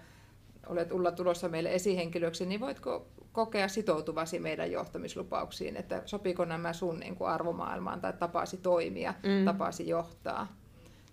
olet 0.68 0.92
Ulla 0.92 1.12
tulossa 1.12 1.50
meille 1.50 1.74
esihenkilöksi, 1.74 2.46
niin 2.46 2.60
voitko 2.60 3.08
kokea 3.32 3.68
sitoutuvasi 3.68 4.40
meidän 4.40 4.72
johtamislupauksiin, 4.72 5.78
että 5.78 6.02
sopiiko 6.06 6.46
nämä 6.46 6.74
sun 6.74 7.00
niin 7.00 7.16
kuin 7.16 7.30
arvomaailmaan 7.30 8.02
tai 8.02 8.14
tapaasi 8.14 8.58
toimia, 8.58 9.14
mm. 9.24 9.46
tapaasi 9.46 9.88
johtaa. 9.88 10.56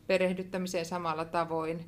Perehdyttämiseen 0.06 0.86
samalla 0.86 1.24
tavoin 1.24 1.84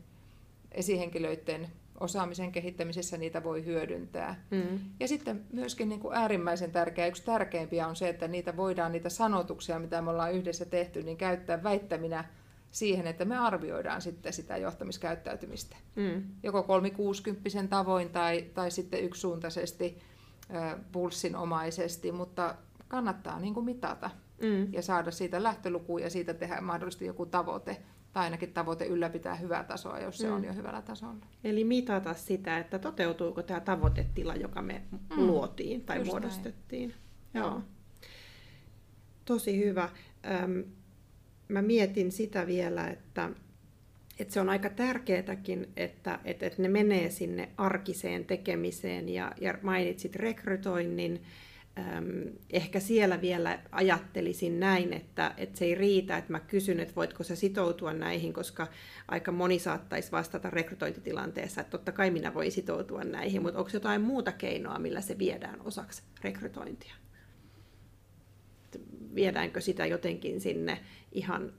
esihenkilöiden 0.72 1.68
osaamisen 2.00 2.52
kehittämisessä 2.52 3.16
niitä 3.16 3.44
voi 3.44 3.64
hyödyntää. 3.64 4.44
Mm. 4.50 4.78
Ja 5.00 5.08
sitten 5.08 5.44
myöskin 5.52 5.88
niin 5.88 6.00
kuin 6.00 6.16
äärimmäisen 6.16 6.72
tärkeä, 6.72 7.06
yksi 7.06 7.24
tärkeimpiä 7.24 7.86
on 7.86 7.96
se, 7.96 8.08
että 8.08 8.28
niitä 8.28 8.56
voidaan, 8.56 8.92
niitä 8.92 9.08
sanotuksia, 9.08 9.78
mitä 9.78 10.02
me 10.02 10.10
ollaan 10.10 10.32
yhdessä 10.32 10.64
tehty, 10.64 11.02
niin 11.02 11.16
käyttää 11.16 11.62
väittäminä 11.62 12.24
siihen, 12.70 13.06
että 13.06 13.24
me 13.24 13.38
arvioidaan 13.38 14.02
sitten 14.02 14.32
sitä 14.32 14.56
johtamiskäyttäytymistä. 14.56 15.76
Mm. 15.96 16.24
Joko 16.42 16.62
kolmikuusikymppisen 16.62 17.68
tavoin 17.68 18.10
tai, 18.10 18.42
tai 18.54 18.70
sitten 18.70 19.04
yksisuuntaisesti 19.04 19.98
pulssinomaisesti, 20.92 22.12
mutta 22.12 22.54
kannattaa 22.88 23.40
niin 23.40 23.54
kuin 23.54 23.66
mitata 23.66 24.10
mm. 24.42 24.72
ja 24.72 24.82
saada 24.82 25.10
siitä 25.10 25.42
lähtöluku 25.42 25.98
ja 25.98 26.10
siitä 26.10 26.34
tehdä 26.34 26.60
mahdollisesti 26.60 27.06
joku 27.06 27.26
tavoite 27.26 27.82
tai 28.12 28.24
ainakin 28.24 28.52
tavoite 28.52 28.86
ylläpitää 28.86 29.34
hyvää 29.34 29.64
tasoa, 29.64 29.98
jos 29.98 30.18
se 30.18 30.28
mm. 30.28 30.34
on 30.34 30.44
jo 30.44 30.54
hyvällä 30.54 30.82
tasolla. 30.82 31.26
Eli 31.44 31.64
mitata 31.64 32.14
sitä, 32.14 32.58
että 32.58 32.78
toteutuuko 32.78 33.42
tämä 33.42 33.60
tavoitetila, 33.60 34.34
joka 34.34 34.62
me 34.62 34.82
mm. 34.90 34.98
luotiin 35.16 35.84
tai 35.84 35.98
Just 35.98 36.10
muodostettiin. 36.10 36.94
Näin. 37.32 37.46
Joo. 37.46 37.62
Tosi 39.24 39.58
hyvä. 39.58 39.88
Öm, 40.42 40.64
mä 41.50 41.62
mietin 41.62 42.12
sitä 42.12 42.46
vielä, 42.46 42.88
että, 42.88 43.30
että 44.18 44.34
se 44.34 44.40
on 44.40 44.48
aika 44.48 44.70
tärkeätäkin, 44.70 45.68
että, 45.76 46.18
että, 46.24 46.46
että 46.46 46.62
ne 46.62 46.68
menee 46.68 47.10
sinne 47.10 47.48
arkiseen 47.56 48.24
tekemiseen 48.24 49.08
ja, 49.08 49.32
ja 49.40 49.54
mainitsit 49.62 50.16
rekrytoinnin. 50.16 51.22
Ehkä 52.50 52.80
siellä 52.80 53.20
vielä 53.20 53.58
ajattelisin 53.72 54.60
näin, 54.60 54.92
että, 54.92 55.34
että 55.36 55.58
se 55.58 55.64
ei 55.64 55.74
riitä, 55.74 56.16
että 56.16 56.32
mä 56.32 56.40
kysyn, 56.40 56.80
että 56.80 56.94
voitko 56.94 57.24
sä 57.24 57.36
sitoutua 57.36 57.92
näihin, 57.92 58.32
koska 58.32 58.66
aika 59.08 59.32
moni 59.32 59.58
saattaisi 59.58 60.12
vastata 60.12 60.50
rekrytointitilanteessa, 60.50 61.60
että 61.60 61.70
totta 61.70 61.92
kai 61.92 62.10
minä 62.10 62.34
voin 62.34 62.52
sitoutua 62.52 63.04
näihin, 63.04 63.42
mutta 63.42 63.58
onko 63.58 63.70
jotain 63.72 64.00
muuta 64.00 64.32
keinoa, 64.32 64.78
millä 64.78 65.00
se 65.00 65.18
viedään 65.18 65.60
osaksi 65.60 66.02
rekrytointia? 66.24 66.94
Viedäänkö 69.14 69.60
sitä 69.60 69.86
jotenkin 69.86 70.40
sinne 70.40 70.80
ihan 71.12 71.52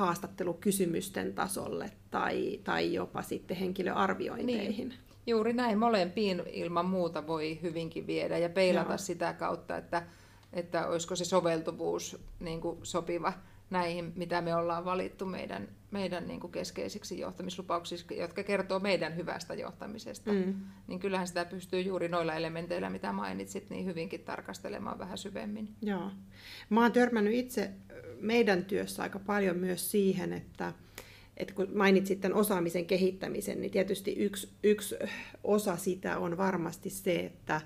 haastattelukysymysten 0.00 1.34
tasolle 1.34 1.90
tai, 2.10 2.60
tai 2.64 2.94
jopa 2.94 3.22
sitten 3.22 3.56
henkilöarviointeihin. 3.56 4.88
Niin. 4.88 4.98
Juuri 5.26 5.52
näin, 5.52 5.78
molempiin 5.78 6.42
ilman 6.52 6.86
muuta 6.86 7.26
voi 7.26 7.58
hyvinkin 7.62 8.06
viedä 8.06 8.38
ja 8.38 8.48
peilata 8.48 8.90
Joo. 8.90 8.98
sitä 8.98 9.32
kautta, 9.32 9.76
että, 9.76 10.02
että 10.52 10.86
olisiko 10.86 11.16
se 11.16 11.24
soveltuvuus 11.24 12.18
niin 12.40 12.60
kuin 12.60 12.78
sopiva 12.82 13.32
näihin, 13.70 14.12
mitä 14.16 14.40
me 14.40 14.54
ollaan 14.54 14.84
valittu 14.84 15.26
meidän, 15.26 15.68
meidän 15.90 16.28
niin 16.28 16.40
kuin 16.40 16.52
keskeisiksi 16.52 17.18
johtamislupauksiksi, 17.18 18.16
jotka 18.16 18.42
kertoo 18.42 18.78
meidän 18.78 19.16
hyvästä 19.16 19.54
johtamisesta. 19.54 20.32
Mm. 20.32 20.54
Niin 20.86 21.00
kyllähän 21.00 21.26
sitä 21.26 21.44
pystyy 21.44 21.80
juuri 21.80 22.08
noilla 22.08 22.34
elementeillä, 22.34 22.90
mitä 22.90 23.12
mainitsit, 23.12 23.70
niin 23.70 23.86
hyvinkin 23.86 24.20
tarkastelemaan 24.20 24.98
vähän 24.98 25.18
syvemmin. 25.18 25.68
Joo. 25.82 26.10
Mä 26.70 26.82
oon 26.82 26.92
törmännyt 26.92 27.34
itse 27.34 27.70
meidän 28.20 28.64
työssä 28.64 29.02
aika 29.02 29.18
paljon 29.18 29.56
myös 29.56 29.90
siihen, 29.90 30.32
että, 30.32 30.72
että 31.36 31.54
kun 31.54 31.68
mainitsit 31.74 32.20
tämän 32.20 32.38
osaamisen 32.38 32.86
kehittämisen, 32.86 33.60
niin 33.60 33.70
tietysti 33.70 34.12
yksi, 34.12 34.48
yksi 34.62 34.94
osa 35.44 35.76
sitä 35.76 36.18
on 36.18 36.36
varmasti 36.36 36.90
se, 36.90 37.16
että 37.16 37.60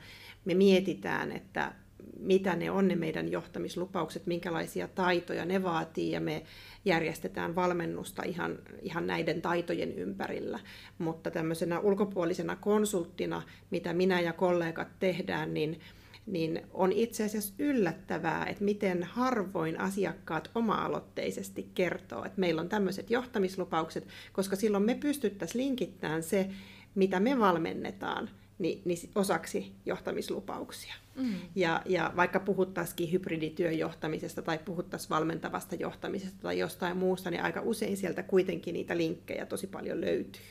me 0.45 0.55
mietitään, 0.55 1.33
että 1.33 1.73
mitä 2.19 2.57
ne 2.57 2.71
on 2.71 2.89
ne 2.89 2.97
meidän 2.97 3.33
johtamislupaukset, 3.33 4.27
minkälaisia 4.27 4.89
taitoja 4.89 5.45
ne 5.45 5.63
vaatii 5.63 6.11
ja 6.11 6.21
me 6.21 6.43
järjestetään 6.85 7.55
valmennusta 7.55 8.23
ihan, 8.23 8.59
ihan 8.83 9.07
näiden 9.07 9.43
taitojen 9.43 9.93
ympärillä. 9.93 10.61
Mutta 10.99 11.31
tämmöisenä 11.31 11.81
ulkopuolisena 11.81 12.57
konsulttina, 12.57 13.43
mitä 13.71 13.93
minä 13.93 14.21
ja 14.21 14.33
kollegat 14.33 14.89
tehdään, 14.99 15.55
niin, 15.55 15.81
niin 16.27 16.63
on 16.73 16.93
itse 16.93 17.25
asiassa 17.25 17.55
yllättävää, 17.59 18.47
että 18.47 18.65
miten 18.65 19.03
harvoin 19.03 19.81
asiakkaat 19.81 20.51
oma-aloitteisesti 20.55 21.71
kertoo, 21.75 22.25
että 22.25 22.41
meillä 22.41 22.61
on 22.61 22.69
tämmöiset 22.69 23.11
johtamislupaukset, 23.11 24.09
koska 24.33 24.57
silloin 24.57 24.85
me 24.85 24.95
pystyttäisiin 24.95 25.65
linkittämään 25.65 26.23
se, 26.23 26.51
mitä 26.95 27.21
me 27.21 27.39
valmennetaan– 27.39 28.31
niin, 28.59 28.83
niin 28.85 28.99
osaksi 29.15 29.73
johtamislupauksia. 29.87 30.95
Mm. 31.17 31.35
Ja, 31.55 31.83
ja 31.87 32.13
vaikka 32.17 32.41
puhuttaisikin 32.41 33.13
hybridityön 33.13 33.79
johtamisesta 33.79 34.43
tai 34.43 34.59
puhuttaisiin 34.59 35.11
valmentavasta 35.11 35.75
johtamisesta 35.75 36.43
tai 36.43 36.59
jostain 36.59 36.97
muusta, 36.97 37.31
niin 37.31 37.43
aika 37.43 37.61
usein 37.61 37.97
sieltä 37.97 38.23
kuitenkin 38.23 38.73
niitä 38.73 38.97
linkkejä 38.97 39.47
tosi 39.47 39.67
paljon 39.67 40.01
löytyy. 40.01 40.43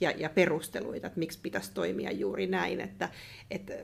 Ja, 0.00 0.10
ja 0.10 0.28
perusteluita, 0.30 1.06
että 1.06 1.18
miksi 1.18 1.38
pitäisi 1.42 1.74
toimia 1.74 2.12
juuri 2.12 2.46
näin. 2.46 2.80
Että, 2.80 3.08
että 3.50 3.74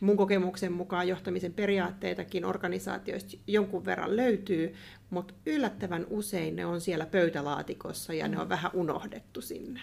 mun 0.00 0.16
kokemuksen 0.16 0.72
mukaan 0.72 1.08
johtamisen 1.08 1.52
periaatteitakin 1.52 2.44
organisaatioista 2.44 3.36
jonkun 3.46 3.84
verran 3.84 4.16
löytyy, 4.16 4.74
mutta 5.10 5.34
yllättävän 5.46 6.06
usein 6.10 6.56
ne 6.56 6.66
on 6.66 6.80
siellä 6.80 7.06
pöytälaatikossa 7.06 8.14
ja 8.14 8.24
mm. 8.24 8.30
ne 8.30 8.40
on 8.40 8.48
vähän 8.48 8.70
unohdettu 8.74 9.40
sinne. 9.40 9.80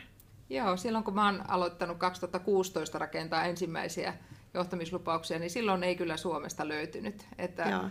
Joo, 0.49 0.77
silloin 0.77 1.03
kun 1.03 1.15
mä 1.15 1.25
oon 1.25 1.49
aloittanut 1.49 1.97
2016 1.97 2.99
rakentaa 2.99 3.45
ensimmäisiä 3.45 4.13
johtamislupauksia, 4.53 5.39
niin 5.39 5.49
silloin 5.49 5.83
ei 5.83 5.95
kyllä 5.95 6.17
Suomesta 6.17 6.67
löytynyt. 6.67 7.25
Että 7.37 7.63
Joo. 7.69 7.89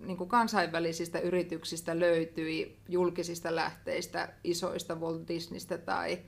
niin 0.00 0.16
kuin 0.16 0.28
kansainvälisistä 0.28 1.18
yrityksistä 1.18 2.00
löytyi 2.00 2.78
julkisista 2.88 3.54
lähteistä, 3.54 4.28
isoista 4.44 4.94
Walt 4.94 5.28
Disneystä 5.28 5.78
tai, 5.78 6.18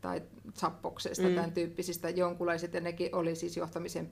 tai 0.00 0.22
Zappoksesta, 0.54 1.28
mm. 1.28 1.34
tämän 1.34 1.52
tyyppisistä 1.52 2.10
jonkunlaiset, 2.10 2.74
ja 2.74 2.80
nekin 2.80 3.14
oli 3.14 3.34
siis 3.34 3.56
johtamisen 3.56 4.10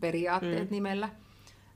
periaatteet 0.00 0.70
mm. 0.70 0.74
nimellä. 0.74 1.08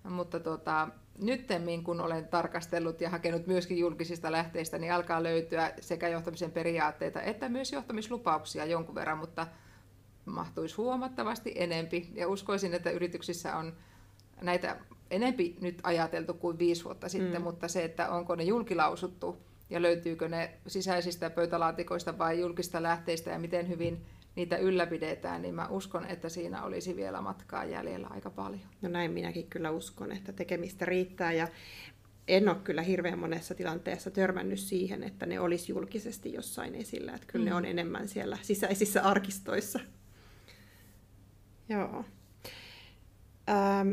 Mutta 0.08 0.40
tota, 0.40 0.88
nyttemmin 1.20 1.84
kun 1.84 2.00
olen 2.00 2.28
tarkastellut 2.28 3.00
ja 3.00 3.10
hakenut 3.10 3.46
myöskin 3.46 3.78
julkisista 3.78 4.32
lähteistä, 4.32 4.78
niin 4.78 4.92
alkaa 4.92 5.22
löytyä 5.22 5.72
sekä 5.80 6.08
johtamisen 6.08 6.52
periaatteita 6.52 7.22
että 7.22 7.48
myös 7.48 7.72
johtamislupauksia 7.72 8.64
jonkun 8.64 8.94
verran, 8.94 9.18
mutta 9.18 9.46
mahtuisi 10.24 10.76
huomattavasti 10.76 11.52
enempi. 11.56 12.10
Ja 12.14 12.28
uskoisin, 12.28 12.74
että 12.74 12.90
yrityksissä 12.90 13.56
on 13.56 13.72
näitä 14.40 14.76
enempi 15.10 15.56
nyt 15.60 15.80
ajateltu 15.82 16.34
kuin 16.34 16.58
viisi 16.58 16.84
vuotta 16.84 17.08
sitten, 17.08 17.40
mm. 17.40 17.44
mutta 17.44 17.68
se, 17.68 17.84
että 17.84 18.10
onko 18.10 18.34
ne 18.34 18.42
julkilausuttu 18.42 19.36
ja 19.70 19.82
löytyykö 19.82 20.28
ne 20.28 20.54
sisäisistä 20.66 21.30
pöytälaatikoista 21.30 22.18
vai 22.18 22.40
julkista 22.40 22.82
lähteistä 22.82 23.30
ja 23.30 23.38
miten 23.38 23.68
hyvin 23.68 24.06
niitä 24.40 24.56
ylläpidetään, 24.56 25.42
niin 25.42 25.54
mä 25.54 25.68
uskon, 25.68 26.06
että 26.06 26.28
siinä 26.28 26.62
olisi 26.64 26.96
vielä 26.96 27.20
matkaa 27.20 27.64
jäljellä 27.64 28.08
aika 28.10 28.30
paljon. 28.30 28.60
No 28.82 28.88
näin 28.88 29.10
minäkin 29.10 29.46
kyllä 29.46 29.70
uskon, 29.70 30.12
että 30.12 30.32
tekemistä 30.32 30.84
riittää 30.84 31.32
ja 31.32 31.48
en 32.28 32.48
ole 32.48 32.56
kyllä 32.64 32.82
hirveän 32.82 33.18
monessa 33.18 33.54
tilanteessa 33.54 34.10
törmännyt 34.10 34.58
siihen, 34.58 35.02
että 35.02 35.26
ne 35.26 35.40
olisi 35.40 35.72
julkisesti 35.72 36.32
jossain 36.32 36.74
esillä. 36.74 37.12
Että 37.12 37.26
kyllä 37.26 37.44
mm. 37.44 37.48
ne 37.48 37.54
on 37.54 37.64
enemmän 37.64 38.08
siellä 38.08 38.38
sisäisissä 38.42 39.02
arkistoissa. 39.02 39.80
Joo. 41.68 42.04
Ähm, 43.48 43.90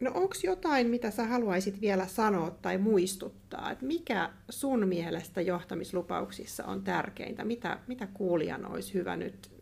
no 0.00 0.10
onko 0.14 0.34
jotain, 0.44 0.86
mitä 0.86 1.10
sä 1.10 1.24
haluaisit 1.24 1.80
vielä 1.80 2.06
sanoa 2.06 2.50
tai 2.50 2.78
muistuttaa? 2.78 3.70
Että 3.70 3.86
mikä 3.86 4.30
sun 4.48 4.88
mielestä 4.88 5.40
johtamislupauksissa 5.40 6.64
on 6.64 6.82
tärkeintä? 6.84 7.44
Mitä, 7.44 7.78
mitä 7.86 8.06
kuulijan 8.06 8.66
olisi 8.66 8.94
hyvä 8.94 9.16
nyt 9.16 9.59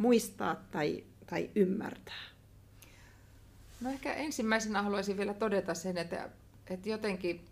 muistaa 0.00 0.56
tai, 0.70 1.04
tai 1.26 1.50
ymmärtää? 1.54 2.22
No 3.80 3.90
ehkä 3.90 4.14
ensimmäisenä 4.14 4.82
haluaisin 4.82 5.16
vielä 5.16 5.34
todeta 5.34 5.74
sen, 5.74 5.98
että, 5.98 6.28
että 6.70 6.88
jotenkin 6.88 7.44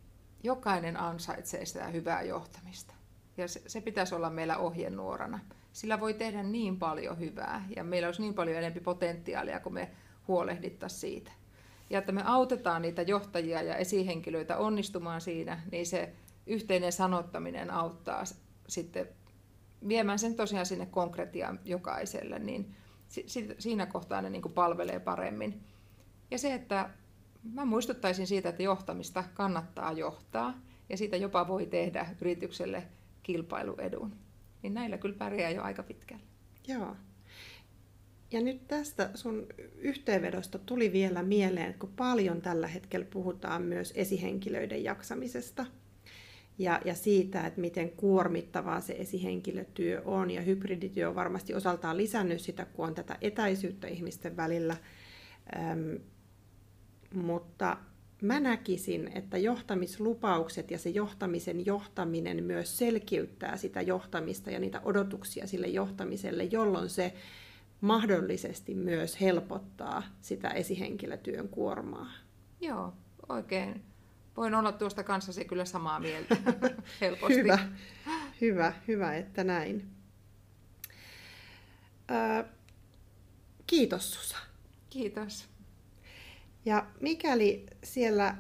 jokainen 0.42 0.96
ansaitsee 0.96 1.64
sitä 1.64 1.87
hyvää 1.87 2.22
johtamista. 2.22 2.94
Ja 3.37 3.48
se, 3.48 3.62
se 3.66 3.80
pitäisi 3.80 4.14
olla 4.14 4.30
meillä 4.30 4.56
ohjenuorana. 4.56 5.38
Sillä 5.72 6.00
voi 6.00 6.14
tehdä 6.14 6.42
niin 6.42 6.78
paljon 6.78 7.18
hyvää 7.18 7.64
ja 7.76 7.84
meillä 7.84 8.08
olisi 8.08 8.22
niin 8.22 8.34
paljon 8.34 8.56
enemmän 8.56 8.82
potentiaalia, 8.84 9.61
kun 9.61 9.74
me 9.74 9.90
huolehdittaisiin 10.28 11.00
siitä. 11.00 11.32
Ja 11.90 11.98
että 11.98 12.12
me 12.12 12.22
autetaan 12.24 12.82
niitä 12.82 13.02
johtajia 13.02 13.62
ja 13.62 13.76
esihenkilöitä 13.76 14.56
onnistumaan 14.56 15.20
siinä, 15.20 15.62
niin 15.72 15.87
se 15.87 16.12
yhteinen 16.46 16.92
sanottaminen 16.92 17.70
auttaa 17.70 18.24
sitten 18.68 19.08
viemään 19.88 20.18
sen 20.18 20.34
tosiaan 20.34 20.66
sinne 20.66 20.86
konkretiaan 20.86 21.60
jokaiselle, 21.64 22.38
niin 22.38 22.76
siinä 23.58 23.86
kohtaa 23.86 24.22
ne 24.22 24.30
niin 24.30 24.42
kuin 24.42 24.52
palvelee 24.52 25.00
paremmin. 25.00 25.60
Ja 26.30 26.38
se, 26.38 26.54
että 26.54 26.90
mä 27.52 27.64
muistuttaisin 27.64 28.26
siitä, 28.26 28.48
että 28.48 28.62
johtamista 28.62 29.24
kannattaa 29.34 29.92
johtaa 29.92 30.54
ja 30.88 30.96
siitä 30.96 31.16
jopa 31.16 31.48
voi 31.48 31.66
tehdä 31.66 32.06
yritykselle 32.20 32.82
kilpailuedun. 33.22 34.16
Niin 34.62 34.74
näillä 34.74 34.98
kyllä 34.98 35.18
pärjää 35.18 35.50
jo 35.50 35.62
aika 35.62 35.82
pitkälle. 35.82 36.22
Joo. 36.66 36.96
Ja 38.30 38.40
nyt 38.40 38.68
tästä 38.68 39.10
sun 39.14 39.46
yhteenvedosta 39.76 40.58
tuli 40.58 40.92
vielä 40.92 41.22
mieleen, 41.22 41.74
kun 41.74 41.92
paljon 41.96 42.42
tällä 42.42 42.66
hetkellä 42.66 43.06
puhutaan 43.10 43.62
myös 43.62 43.92
esihenkilöiden 43.96 44.84
jaksamisesta– 44.84 45.66
ja, 46.59 46.81
ja 46.85 46.94
siitä, 46.94 47.47
että 47.47 47.61
miten 47.61 47.90
kuormittavaa 47.90 48.81
se 48.81 48.92
esihenkilötyö 48.99 50.03
on. 50.05 50.31
Ja 50.31 50.42
hybridityö 50.42 51.09
on 51.09 51.14
varmasti 51.14 51.55
osaltaan 51.55 51.97
lisännyt 51.97 52.40
sitä, 52.40 52.64
kun 52.64 52.87
on 52.87 52.94
tätä 52.94 53.16
etäisyyttä 53.21 53.87
ihmisten 53.87 54.37
välillä. 54.37 54.77
Ähm, 55.57 55.94
mutta 57.14 57.77
mä 58.23 58.40
näkisin, 58.40 59.11
että 59.14 59.38
johtamislupaukset 59.38 60.71
ja 60.71 60.79
se 60.79 60.90
johtamisen 60.90 61.66
johtaminen 61.66 62.44
myös 62.44 62.79
selkiyttää 62.79 63.57
sitä 63.57 63.81
johtamista 63.81 64.51
ja 64.51 64.59
niitä 64.59 64.81
odotuksia 64.85 65.47
sille 65.47 65.66
johtamiselle, 65.66 66.44
jolloin 66.44 66.88
se 66.88 67.14
mahdollisesti 67.81 68.75
myös 68.75 69.21
helpottaa 69.21 70.03
sitä 70.21 70.49
esihenkilötyön 70.49 71.49
kuormaa. 71.49 72.11
Joo, 72.61 72.92
oikein 73.29 73.83
voin 74.38 74.55
olla 74.55 74.72
tuosta 74.72 75.05
kanssasi 75.05 75.44
kyllä 75.44 75.64
samaa 75.64 76.01
mieltä 76.01 76.37
helposti. 77.01 77.35
Hyvä, 77.35 77.59
hyvä, 78.40 78.72
hyvä, 78.88 79.16
että 79.16 79.44
näin. 79.44 79.88
Ö, 82.11 82.44
kiitos 83.66 84.14
Susa. 84.14 84.37
Kiitos. 84.90 85.48
Ja 86.64 86.87
mikäli 87.01 87.66
siellä 87.85 88.37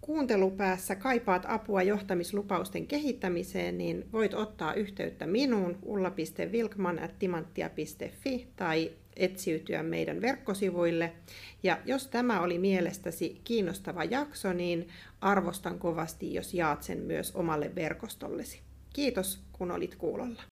kuuntelupäässä 0.00 0.96
kaipaat 0.96 1.44
apua 1.48 1.82
johtamislupausten 1.82 2.86
kehittämiseen, 2.86 3.78
niin 3.78 4.08
voit 4.12 4.34
ottaa 4.34 4.74
yhteyttä 4.74 5.26
minuun 5.26 5.78
ulla.vilkman.timanttia.fi 5.82 8.48
tai 8.56 8.92
etsiytyä 9.16 9.82
meidän 9.82 10.20
verkkosivuille. 10.20 11.12
Ja 11.62 11.78
jos 11.84 12.06
tämä 12.06 12.40
oli 12.40 12.58
mielestäsi 12.58 13.40
kiinnostava 13.44 14.04
jakso, 14.04 14.52
niin 14.52 14.88
arvostan 15.20 15.78
kovasti, 15.78 16.34
jos 16.34 16.54
jaat 16.54 16.82
sen 16.82 16.98
myös 16.98 17.32
omalle 17.34 17.74
verkostollesi. 17.74 18.60
Kiitos, 18.92 19.40
kun 19.52 19.70
olit 19.70 19.94
kuulolla. 19.94 20.42